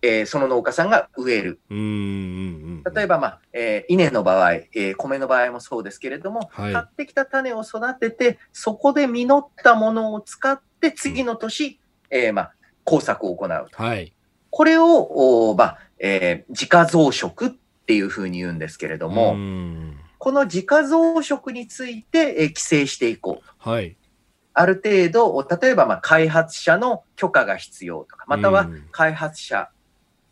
[0.00, 1.60] えー、その農家さんが植える。
[1.70, 13.82] 例えば、まあえー、稲の場合、えー、米の場合もそうですけれども、はい、買ってきた種を育てて、そこで実ったものを使って、次の年、えーまあ、工作を行うと。
[13.82, 14.14] はい、
[14.50, 17.54] これを、まあえー、自家増殖っ
[17.88, 19.34] ていうふうに言うんですけれども、
[20.18, 23.70] この自家増殖について、えー、規制していこう。
[23.70, 23.96] はい。
[24.52, 29.70] ある程度、例えばまあ開発者の許可が必要とか、または開発者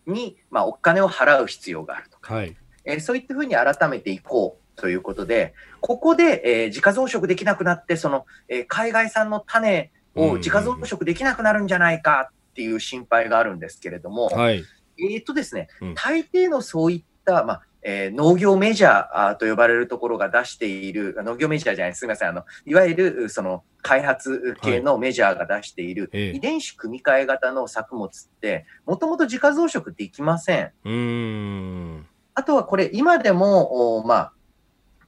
[0.06, 14.62] にまあお金を払う必要があるとか、はい、えー、そういったふうに改めていこうということで、ここで、えー、自家増殖できなくなって、その、えー、海外産の種を自家増殖できなくなるんじゃないかっていう心配があるんですけれども、はい、
[14.98, 30.72] えっとですね、大抵のそういった、まあ、えー、農業メジャーと呼ばれるところが出している、農業メジャーじゃない、すみません、あの、いわゆる、その、開発系のメジャーが出している、遺伝子組み換え型の作物って、もともと自家増殖できません。
[30.84, 34.32] うんあとはこれ、今でも、まあ、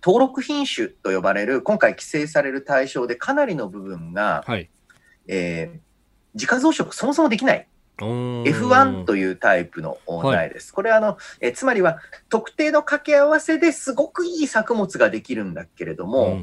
[0.02, 4.70] 登録品種と呼ばれる、今回規制される対象でかなりの部分が、はい、
[5.26, 5.81] えー、
[6.35, 7.68] 自家増殖そもそもできない。
[7.98, 10.68] F1 というタイプの苗です。
[10.68, 16.38] はい、これはあの、えつまりは特定の掛け合わせですごくいい作物ができるんだけれども、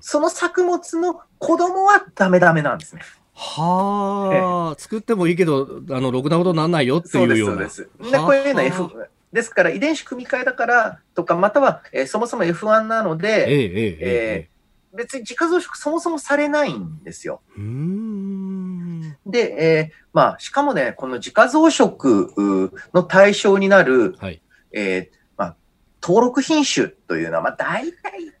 [0.00, 3.02] その作物の子供はダメダメなんですね。
[3.34, 7.54] はあ、作ってもいいけど、あの、ろくなことなんないよっていうような。
[7.54, 8.12] そうです、そうです。
[8.12, 8.90] で、こういうの F、
[9.32, 17.40] ですから遺伝子組み換えだからとか、または、えー、そもそも F1 なので、えー、えー、えー、別に自家増殖そもそもされないんですよ。
[19.28, 25.56] で、えー、まあ、しかもね、この自家増殖の対象になる、はい、えー、まあ、
[26.02, 28.32] 登録品種というのは、まあ、大体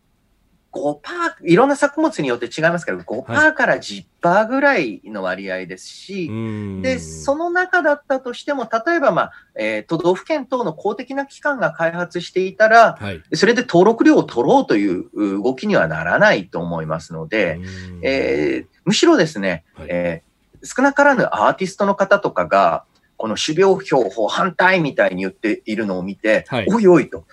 [0.72, 1.02] 5%、
[1.44, 6.34] いろんな作物によって違いますけど、5%から10%ぐらいの割合ですし、は
[6.80, 15.08] い、で、その中だったとしても、例えば、まあ、えー、都道府県等の公的な機関が開発していたら、はい、それで登録料を取ろうという
[15.42, 17.60] 動きにはならないと思いますので、
[18.02, 20.27] えー、むしろですね、はい、えー、
[20.62, 22.84] 少なからぬアーティストの方とかが、
[23.16, 27.24] この種苗標法反対みたいに言っているのを見て、おいおいと、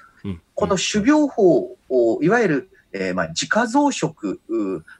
[0.55, 4.39] この種苗法を、いわゆるえー、まあ、自家増殖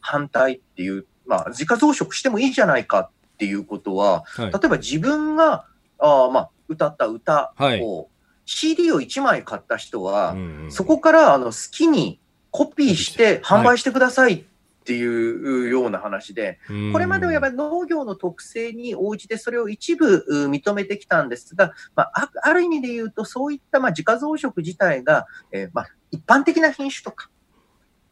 [0.02, 5.66] 反対っていう、まあ、自家増殖してもいいじゃないかっていうことは、はい、例えば自分が、
[5.98, 8.06] あまあ、歌った歌を、はい、
[8.46, 12.20] CD を1枚買った人は、うんうん、そこからあの好きに
[12.52, 14.44] コピーして販売してくださいっ
[14.86, 16.60] っていうような話で、
[16.94, 27.32] これまではやっぱり農業の特性に応じてそれを一部認めてきたんですが、まあ、ある意味で言うと、そういったまあ自家増殖自体が、えー、まあ一般的な品種とか、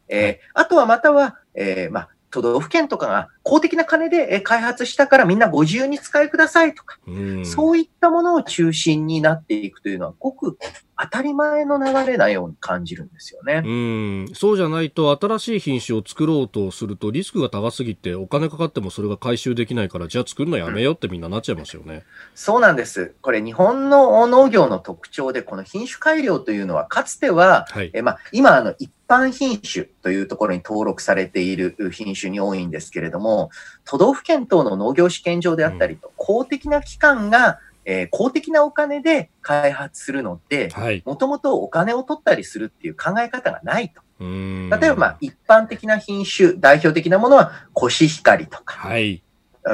[0.08, 10.58] えー、あとはまたは、えー、まあ都道府県とかが公的な金で開発したからみんなご自由に使いくださいとか、うそういったものを中心になっていくというのは、ごく
[10.98, 13.62] 当たり前の流れなように感じるんですよね。
[13.64, 22.02] うんそうじゃないと、新しい品種を作ろうとすると、リスクが高すぎて、お金かかってもそれが回収できないから、じゃあ作るのやめようってみんななっちゃいますよね、うん、
[22.34, 23.14] そうなんです。
[23.22, 33.50] これ、日本の農業の特徴で、この品種改良というのは、かつては、はい、えまあ、今あの、一般品種というところに登録されている品種に多いんですけれども、
[33.84, 40.70] 都道府県等の農業試験場であったりと、公的な機関がえー、公的なお金で開発するので、
[41.04, 44.02] もともとお金を取ったりするっていう考え方がないと。
[44.20, 49.22] 例えば、まあ、一般的な品種、代表的なものは、コシヒカリとか、はい、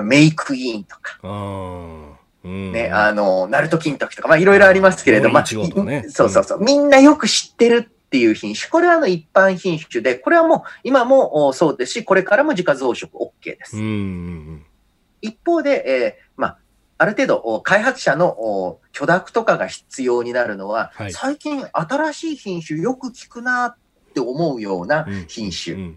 [0.03, 1.21] メイクイーンとか、
[2.43, 8.69] ね、あの、ナルト金時とか、まあ、いろいろありますけれども、まあ、ね、そうそうそう、みんなよく知ってるっていう品種。
[8.69, 13.77] これはあの一般品種で、これはもう今もそうですし、これからも自家増殖 OK です。
[15.23, 16.59] 一方で、えー、まあ、
[16.99, 23.77] ある程度、開発者の許諾とかが必要になるのは、はい、最近新しい品種よく聞くなっ
[24.13, 25.95] て思うような品種。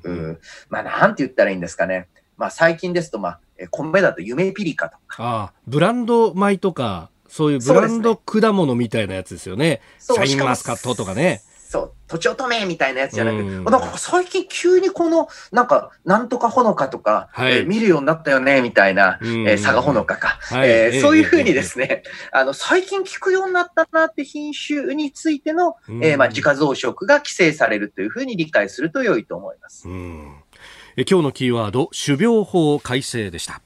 [0.70, 2.09] まあ、なんて言ったらいいんですかね。
[2.38, 3.39] まあ、最近ですと、まあ、
[3.72, 5.24] 米だと夢ピリカとか。
[5.24, 9.82] ああ、ブランド米とか、そういうブランド果物みたいなやつですよね。
[9.97, 11.41] シャインマスカットとかね。
[11.74, 29.88] そう、とちおとめみたいなやつじゃなくて、なんか最近急にこの、なんか、なんとかほのかとか、はい、えー、見るようになったよね、みたいな、えー、佐賀ほのかか、はい、えー、そういうふうにですね、あの、最近聞くようになったなって品種についての、えー、まあ、自家増殖が規制されるというふうに理解すると良いと思います。
[30.95, 33.63] え今日のキーワード、種苗法改正でした。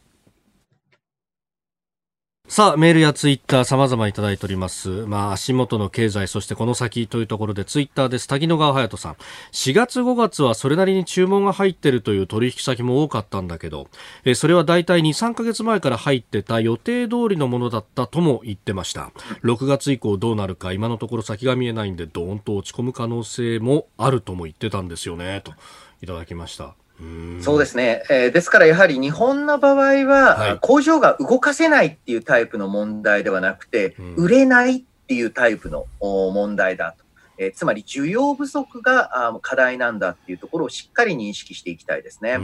[2.50, 5.06] さあ、メールやツイッター様々いただいております。
[5.06, 8.28] まあ、足元の経済、そしてこの先というところでツイッターです。
[8.28, 9.18] 滝野川隼人さん。
[9.52, 13.90] 4月5月はそれなりに注文が入ってるという取引先も多かったんだけど、
[14.24, 19.12] えそれは大体2、3ヶ月前から入ってた予定通りのものだったとも言ってました。
[19.44, 25.52] 6月以降どうなるか今のところ先が見えないんで、ドーンと落ち込む可能性もあるとも言ってたんですよね、と
[26.02, 26.76] いただきました。
[27.42, 37.07] そうですね、えー、ですからやはり日本の場合は、はい、工場が動かせないっていうタイプの問題ではなくて、うん、売れないっていうタイプの問題だと。
[37.38, 42.34] えー、つまり需要不足があ課題なんだっていうところをしっかり認識していきたいですね。
[42.34, 42.42] う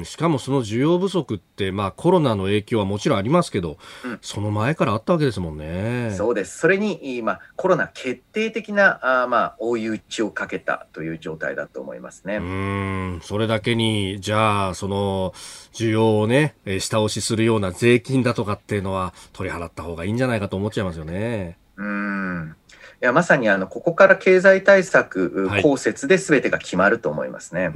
[0.00, 0.04] ん。
[0.04, 6.12] しかもその需要不足って、まあ、コロナの影響はもちろんありますけど、うん、その前からあったわけですもんね。
[6.16, 6.58] そうです。
[6.58, 12.36] それに今コロナ決定的なあ、まあ、追い打ちをかけたという状態だと思いますね。
[12.36, 13.20] うん。
[13.22, 15.32] それだけにじゃあその
[15.72, 21.58] 需要をね下押しするような税金だとかっていうのは取り払った方がいいんじゃないかと思っちゃいますよね。
[21.76, 22.56] うん。
[22.61, 22.61] い
[23.02, 27.72] やまさにあのここから経済対策、公設で全てが決まると思いますね。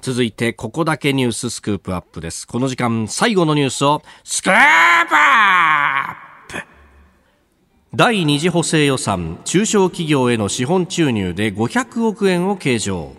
[0.00, 2.46] 続いて、ここだけニューススクープアップです。
[2.46, 6.66] この時間、最後のニュースを、スクープアップ
[7.92, 13.12] 第二次補正予算、中小企業への資本注入で500億円を計上。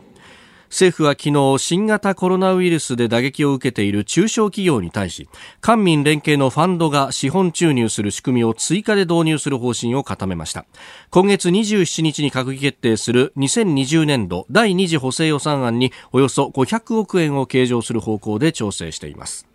[0.70, 5.28] 政府は昨日新型コロナウイルスで打撃を受けている中小企業に対し
[5.61, 10.65] 官民連携のファンドが資本注入する仕組みを追加で導入する方針を固めました。
[11.09, 19.49] 今月27日に閣議決定する2020年度第2次補正予算案におよそ500億円を計上する方向で調整しています。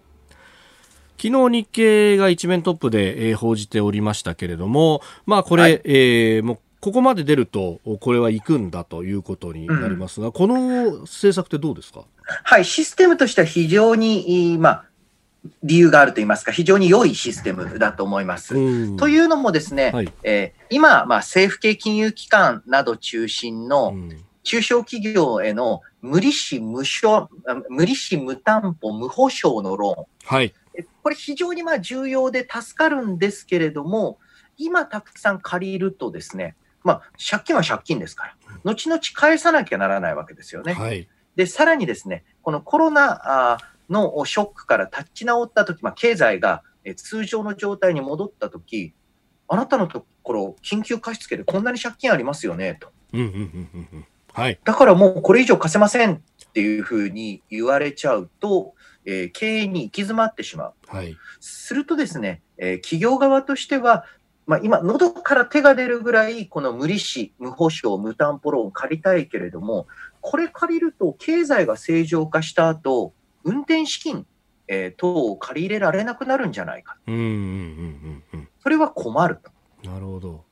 [1.17, 12.05] 昨日日経が一面トップで、えー、報じておりましたけれども、まあこれ、はい、えー、ここまで出ると、これは行くんだということになりますが、うん、この政策ってどうですか？
[12.43, 14.85] はい、システムとしては非常に、まあ、
[15.63, 18.53] 理由があると言いますか、非常に良いシステムだと思います。
[18.99, 23.95] というのもですね、はい、えー、今、まあ、政府系金融機関など中心の
[24.43, 27.29] 中小企業への無利子無償、
[27.71, 30.05] 無利子無担保無保証のローン。
[30.37, 30.53] はい、
[31.03, 34.19] これ非常にまあ重要で助かるんですけれども、
[34.59, 40.75] 今たくさん借りるとですね、まあ、借金は借金ですから、後々返さなきゃならないわけですよね。
[40.75, 43.59] はい、で、さらにですね、このコロナ
[43.91, 46.63] のショックから立ち直ったとき、まあ、経済が
[46.97, 48.93] 通常の状態に戻ったとき、
[49.49, 52.93] あなたのところ、緊急貸付でこんなに借金ありますよね、と。
[54.35, 56.21] はい、だからもうこれ以上貸せませんっ
[56.53, 58.75] ていうふうに言われちゃうと、
[59.05, 60.75] えー、経営に行き詰まってしまう。
[60.89, 64.05] はい、するとですね、えー、企業側としては、
[64.47, 69.87] まあ、今、喉から手が出るぐらい、この無利子、無保証、無担保ローン借りたいけれども、
[70.21, 73.15] これ借りると経済が正常化した後、
[73.45, 74.27] 運転資金、
[74.69, 76.97] えー、等を借り入れられなくなるんじゃないか。
[77.07, 79.51] うんうんうんうん、それは困ると。
[79.89, 80.45] なるほど。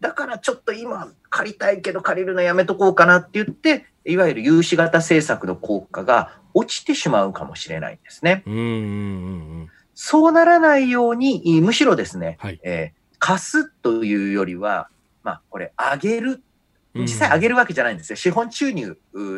[0.00, 8.42] だからちょっと今借りたいけど借りるのやめとこうかなって言って、いわゆる融資型政策の効果が落ちてしまうかもしれないんですね。
[8.46, 8.68] うんうんうんう
[9.64, 14.88] ん、そうならないように、むしろですね、はい、えー、貸すというよりは、
[15.22, 16.42] まあ、これ、上げる
[16.94, 18.16] 実際上げるわけじゃないんですよ。
[18.16, 18.96] 資本注入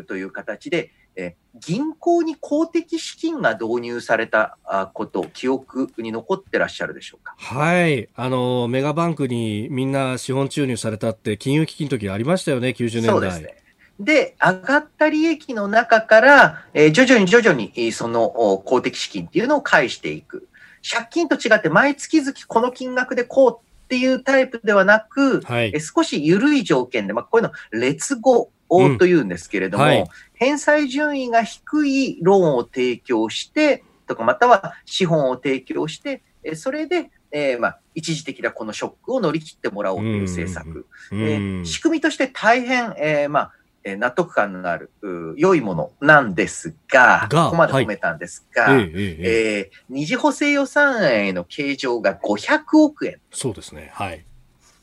[0.09, 4.57] という形で、え銀行に公的資金が導入された
[4.95, 7.35] こと、記憶に残ってらっしゃるでしょうか？
[7.37, 8.09] はい。
[8.17, 13.11] あの、メガバンクにみんな資本注入されたって金融危機の時ありましたよね、90年代。
[13.11, 13.57] そうですね。
[14.01, 18.31] で、上がった利益の中から、えー、徐々に徐々にその
[18.65, 20.49] 公的資金っていうのを返していく。
[20.83, 36.23] 借金と違って毎月々この金額でこうっていうタイプではなく、はい、少し緩い条件で、まあ、こういうの、劣後というんですけれども、うんはい、返済順位が低いローンを提供して、とか、または資本を提供して、
[36.55, 40.87] それで、えー、まあ、一時的なこのショックを乗り切ってもらおうという政策。
[41.11, 43.53] うん、えー、仕組みとして大変、えー、まあ、
[43.85, 44.91] え納得感のある、
[45.37, 53.21] 良いものなんですが、がここまで褒めたんですが、はい、えー、えー、二次補正予算案への計上が500億円。
[53.33, 53.91] そうですね。
[53.95, 54.25] はい。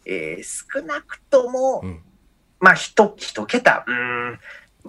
[0.06, 2.02] えー、少なくとも、うん、
[2.60, 4.40] まあ、一、一桁、うん、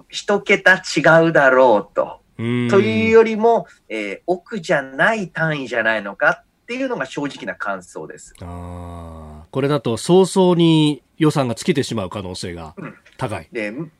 [0.09, 2.21] 一桁違うだろうと。
[2.37, 2.43] と
[2.79, 8.33] いうよりも、えー、億じゃない単位じゃないのかっていうのが正直な感想です。
[8.41, 12.73] あこれだと早々に予算が尽きてしまう可能性が
[13.17, 13.45] 高い。
[13.45, 13.91] うん、で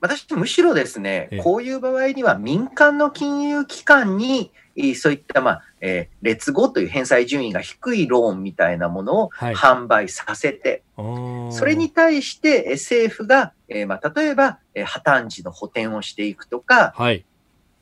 [0.00, 4.52] 私、むしろですね、こういう場合には民間の金融機関に、
[4.94, 17.24] そういった、まあ、えー、列後という返済順位が低いローンみたいなものを販売させて、はい、それに対して政府が、えー、まあ、例えば、えー、破綻時の補填をしていくとか、はい、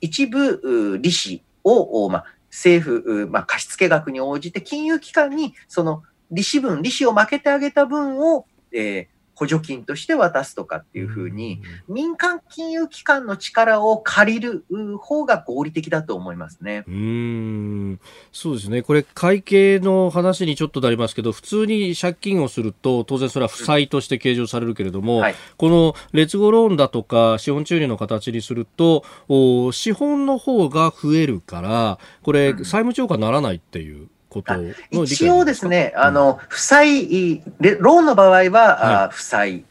[0.00, 14.64] 一部利子を、まあ、政府、まあ、貸付額に応じて金融機関にその利子分、利子を負けてあげた分を、えー、補助金として渡すとかっていうふうに、民間金融機関の力を借りる
[14.98, 16.84] 方が合理的だと思いますね。
[16.86, 18.00] うん
[18.32, 18.82] そうですね。
[18.82, 34.08] これ、会計の話にちょっとなりますけど、普通に借金をすると、当然それは負債として計上されるけれども、はい、この劣後ローンだとか、資本注入の形にすると、お資本の方が増えるから、これ、債務超過ならないっていう。
[34.34, 37.42] こと一応ですね、あの、負債、
[37.78, 39.64] ローンの場合は、はい、負債、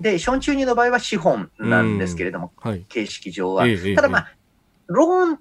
[0.00, 3.64] で、資本注入の場合は資本なんですけれども、はい、形式上は。
[3.94, 4.32] ただまあ、
[4.88, 5.38] ローン、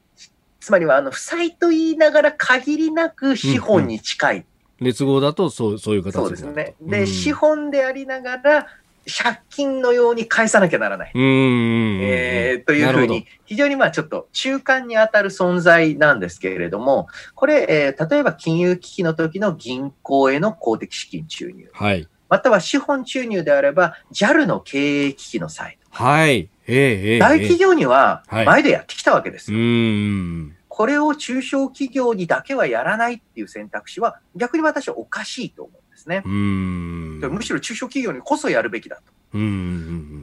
[0.60, 4.36] つまりはあの負債と言いながら限りなく資本に近い。
[4.36, 4.46] うんうん
[4.82, 6.76] 劣後だとそうそういう形そうですね。
[6.82, 8.68] で、うん、資本でありながら、
[9.06, 11.12] 借金のように返さなきゃならない。
[11.16, 21.70] えー、というふうに、非常にまあちょっと中間に当たる存在なんですけれども、これ、えー、例えば金融危機の時の銀行への公的資金注入。
[21.74, 22.08] はい。
[22.30, 25.78] または資本注入であれば、JAL の経営危機の際。
[25.91, 26.49] はい。
[26.68, 29.58] えー、大企業には前でやってきたわけですよ。
[29.58, 35.85] はい、うんこれを中小企業にだけはやらないっていう選択肢は逆に私はおかしいと思う。
[36.06, 37.30] ですね。
[37.30, 39.03] むしろ中小企業にこそやるべきだと。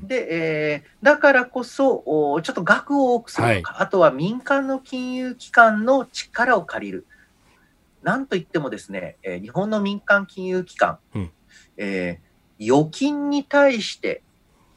[0.06, 7.06] で、えー、だからこそお、ちょっと額を多くするとか、はい、あとは民間の金融機関の力を借りる。
[8.02, 11.30] なんといってもですね、えー、日本の民間金融機関、うん、
[11.76, 14.22] えー、預金に対して、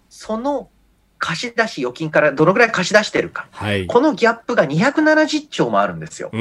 [0.10, 0.70] その
[1.18, 6.30] 貸し出し、預金からどのぐらい貸し出してるか、はい、このギャップが270兆もあるんですよ。
[6.30, 6.36] こ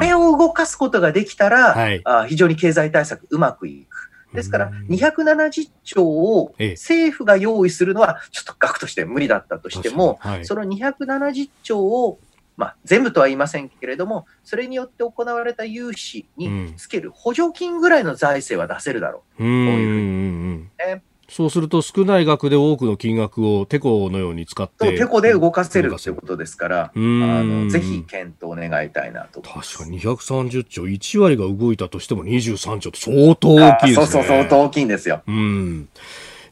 [0.00, 4.10] れを動かすことができたら、はい、あ非常に経済対策うまくいく。
[4.32, 12.20] ですから、270兆を政府が用意するのは、ちょっと額として無理だったとしても、はい、その270兆を、
[12.56, 19.38] まあ、全部とは言いませんけれども、それによって行われた融資につける補助金ぐらいの財政は出せるだろう。
[19.38, 21.00] こういうふうに。
[21.30, 24.96] そうすると少ない額で多くの金額をテコのように使って。
[24.98, 34.06] テコで動かせるということですから、あのぜひ検討願いたいなと確かに230兆、1割が動いたとしても23兆って相当大きいですね。
[34.06, 35.22] そうそう、相当大きいんですよ。
[35.26, 35.88] うん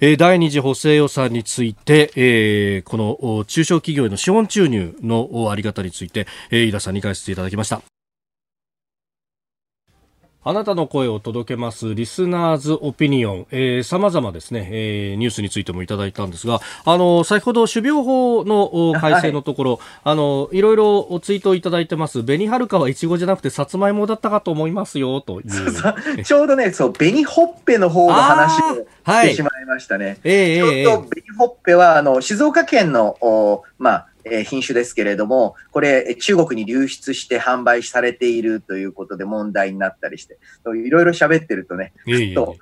[0.00, 7.82] えー、第二次補正予算について、えー、この中小企業への資本注入のあり方について、えー、飯田さんに解説いただきました。
[10.44, 22.22] あなたの声を届けますリスナーズオピニオン、えー、様々ですね、えー、ニュースについてもいただいたんですが、あの、先ほど種苗法の改正のところ、はい、あの、いろいろツイートをいただいてます。
[22.22, 26.22] 紅はるかはいちごじゃなくてさつまいもだったかと思いますよ、という。
[26.24, 30.06] ちょうどね、そう、紅ほっぺの方の話をしてしまいましたね。
[30.06, 40.38] はい、えー、ちょうど紅ほっぺは、あの、静岡県の、おまあ、え品種ですけれども、これ、中国に流出して販売されているということで問題になったりして、
[40.84, 42.56] いろいろ喋ってるとね、ふっと、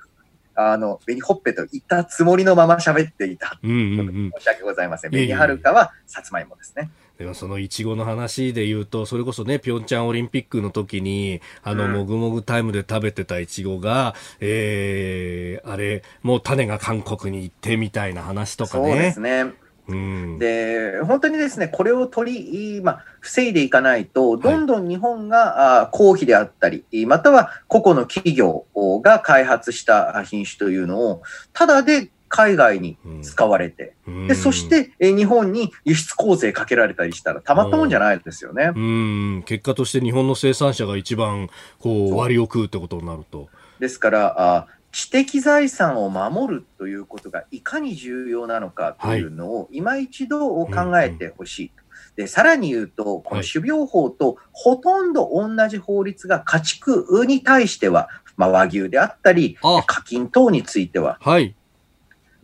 [0.55, 3.59] あの、紅ほっぺと言ったつもりのまま喋っていた。
[3.61, 5.11] うんうんうん、申し訳ございません。
[5.11, 6.89] 紅はるかはさつまいもですね。
[7.17, 18.89] でもそのいちごの話で言うと、それこそね、ピョンチャンオリンピックの時に、あの、もぐもぐタイムで食べてたいちごが、ええー、あれ、もう種が韓国に行ってみたいな話とかね。
[18.91, 19.53] そうですね。
[19.87, 28.65] で、本当にですね、これを取り、まあ、防いでいかないと、どんどん日本が、はい、公費であったり、または個々の企業
[29.01, 31.23] が開発した品種というのを、
[31.53, 38.71] ただで海外に使われて、うん、でそしてえ日本に輸出構成かけられたりしたらたまったもんじゃないですよね。
[38.75, 42.17] うん、結果として日本の生産者が一番こう。
[42.17, 43.47] 割を食うってことになると。
[43.79, 44.67] ですからあ、
[44.97, 51.71] 知的財産を守るということがいかに重要なのかというのを、今一度考えてほしい。
[52.15, 61.53] で、さらに言うと、この種苗法とほとんど同じ法律が家畜に対しては、まあ、和牛であったり、課金等については、はい、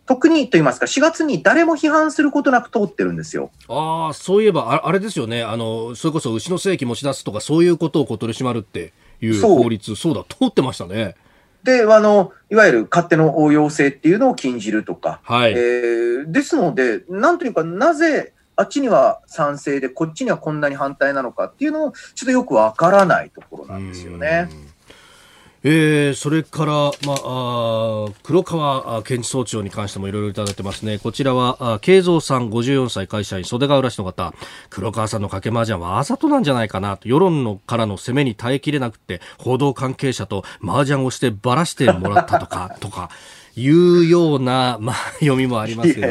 [0.06, 3.50] 特にと言いますか、4月に誰も批判することなく通ってるんですよ。
[3.66, 5.42] ああ、そういえばあ、あれですよね。
[5.42, 11.16] あの、それこそ牛の正規持ち出すとか、そういうことをこう取り締まるっていう法律、そうだ、通ってましたね。
[11.64, 15.20] で、あの、いわゆる勝手の応用性っていうのを禁じるとか。
[15.24, 15.52] はい。
[15.52, 24.48] えー、ですので、なんというか、なぜ、あっちには賛成で、こっちにはこんなに反対なのかっていうのを、ちょっとよくわからないところなんですよね。
[25.66, 26.72] えー、それから、
[27.06, 30.98] まあ、黒川検事総長に関してもいろいろいただいてますね。
[30.98, 34.34] こちらは、慶三さん54歳会社員、袖ヶ浦市の方、
[34.68, 36.98] 黒川さんの掛け麻雀はあざとなんじゃないかな。
[36.98, 43.08] と、世論のからの攻めに耐えきれなくて、報道関係者と麻雀をしてばらしてもらったとか、とか、
[43.56, 46.08] いうような、まあ、読みもありますけど、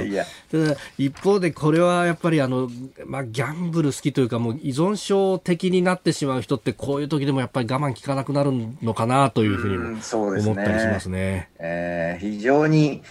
[0.97, 2.69] 一方でこれはやっぱりあの、
[3.05, 10.99] まあ、ギャンブル好きというか、もう依存症的になってしまう人って、こういう時でもやっぱり我慢効かなくなるのかなというふうにも思ったりしますね。
[10.99, 11.49] すね。
[11.59, 13.01] えー、非常に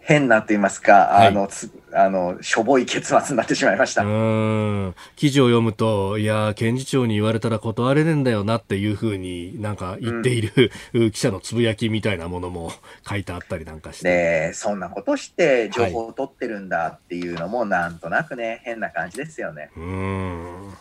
[0.00, 1.48] 変なと言いますか、はい、あの、
[1.92, 4.02] あの、しょぼい結末になってしまいました。
[4.02, 4.94] うん。
[5.16, 12.72] 記事を読むと、いや、検事長に言われたら断れねえんだよなっていうふうになんか言っている、うん、 記者のつぶやきみたいなものも
[13.08, 14.08] 書いてあったりなんかして。
[14.48, 19.70] で、そんなことして情報を取ってるんだっていうのも、なんとなくね、変な感じですよね。
[19.76, 20.74] うん。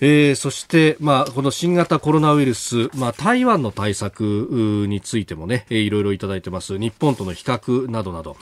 [0.00, 6.78] えー、そして、まあ、この新型コロナウイルス、まあ、台湾の対策についてもね、いろいろいただいてます。
[6.78, 8.36] 日本との比較などなど。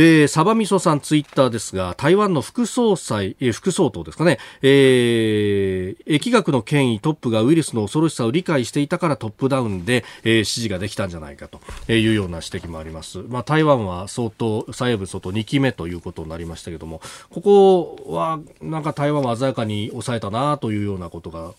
[0.00, 11.60] えー、サバミソさんツイッターですが、台湾の副総裁、えー、副総統ですかね、えー、疫学の権威トップがウイルスの恐ろしさを理解していたからトップダウンで、えー、指示ができたんじゃないかと
[11.92, 13.24] いうような指摘もあります。
[13.26, 21.54] まあ、台湾は相当、蔡英文総統2期目ということになりましたけども、ここはなんか台湾は鮮やかに抑えたなというようなことが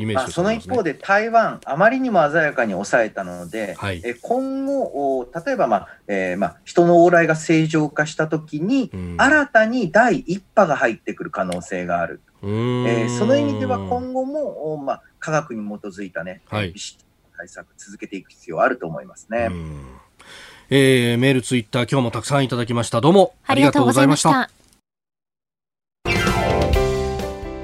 [0.00, 12.20] イメージ、ね、その一方で台湾、あまりにも鮮やかに抑えたので、はい、え今後、例えば、まあえーまあ、人の往来が正常化したときに、うん、新たに第一波が入ってくる可能性がある。
[12.42, 16.72] えー、その意味では今後も、まあ、科学に基づいたね、はい、
[17.36, 19.50] 対策続けていく必要あると思いますね。
[20.70, 23.02] えー、メール、ツイッター、今日もたくさんいただきました。
[23.02, 24.50] どうもありがとうございました。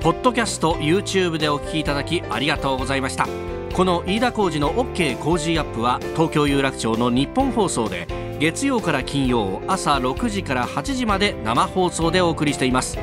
[0.06, 3.26] ポッドキャスト YouTube でお聞きいただきありがとうございました。
[3.74, 8.06] この飯田浩司の OK 工事アップは東京有楽町の日本放送で
[8.38, 12.96] 月曜から金曜朝6時から8時まで生放送でお送りしています。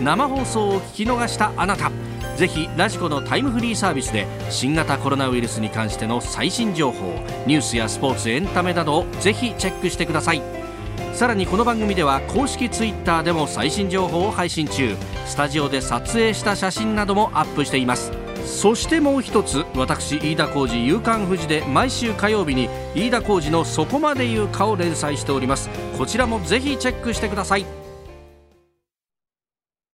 [0.00, 1.92] 生放送を聞き逃したあなた
[2.38, 10.65] ぜひラジコのタイムフリーサービスで新型コロナウイルスに関しての最新情報ニュースやスポーツエンタメなどをぜひチェックしてください。
[11.12, 14.96] さらにこの番組では公式 Twitter でも最新情報を配信中。
[15.24, 18.12] スタジオで撮影した写真などもアップしています。
[18.44, 25.68] そしてもう一つ私飯田浩司夕刊富士で毎週火曜日に飯田浩司の「そこまで言うか」を連載しております。
[25.98, 27.85] こちらもぜひチェックしてください。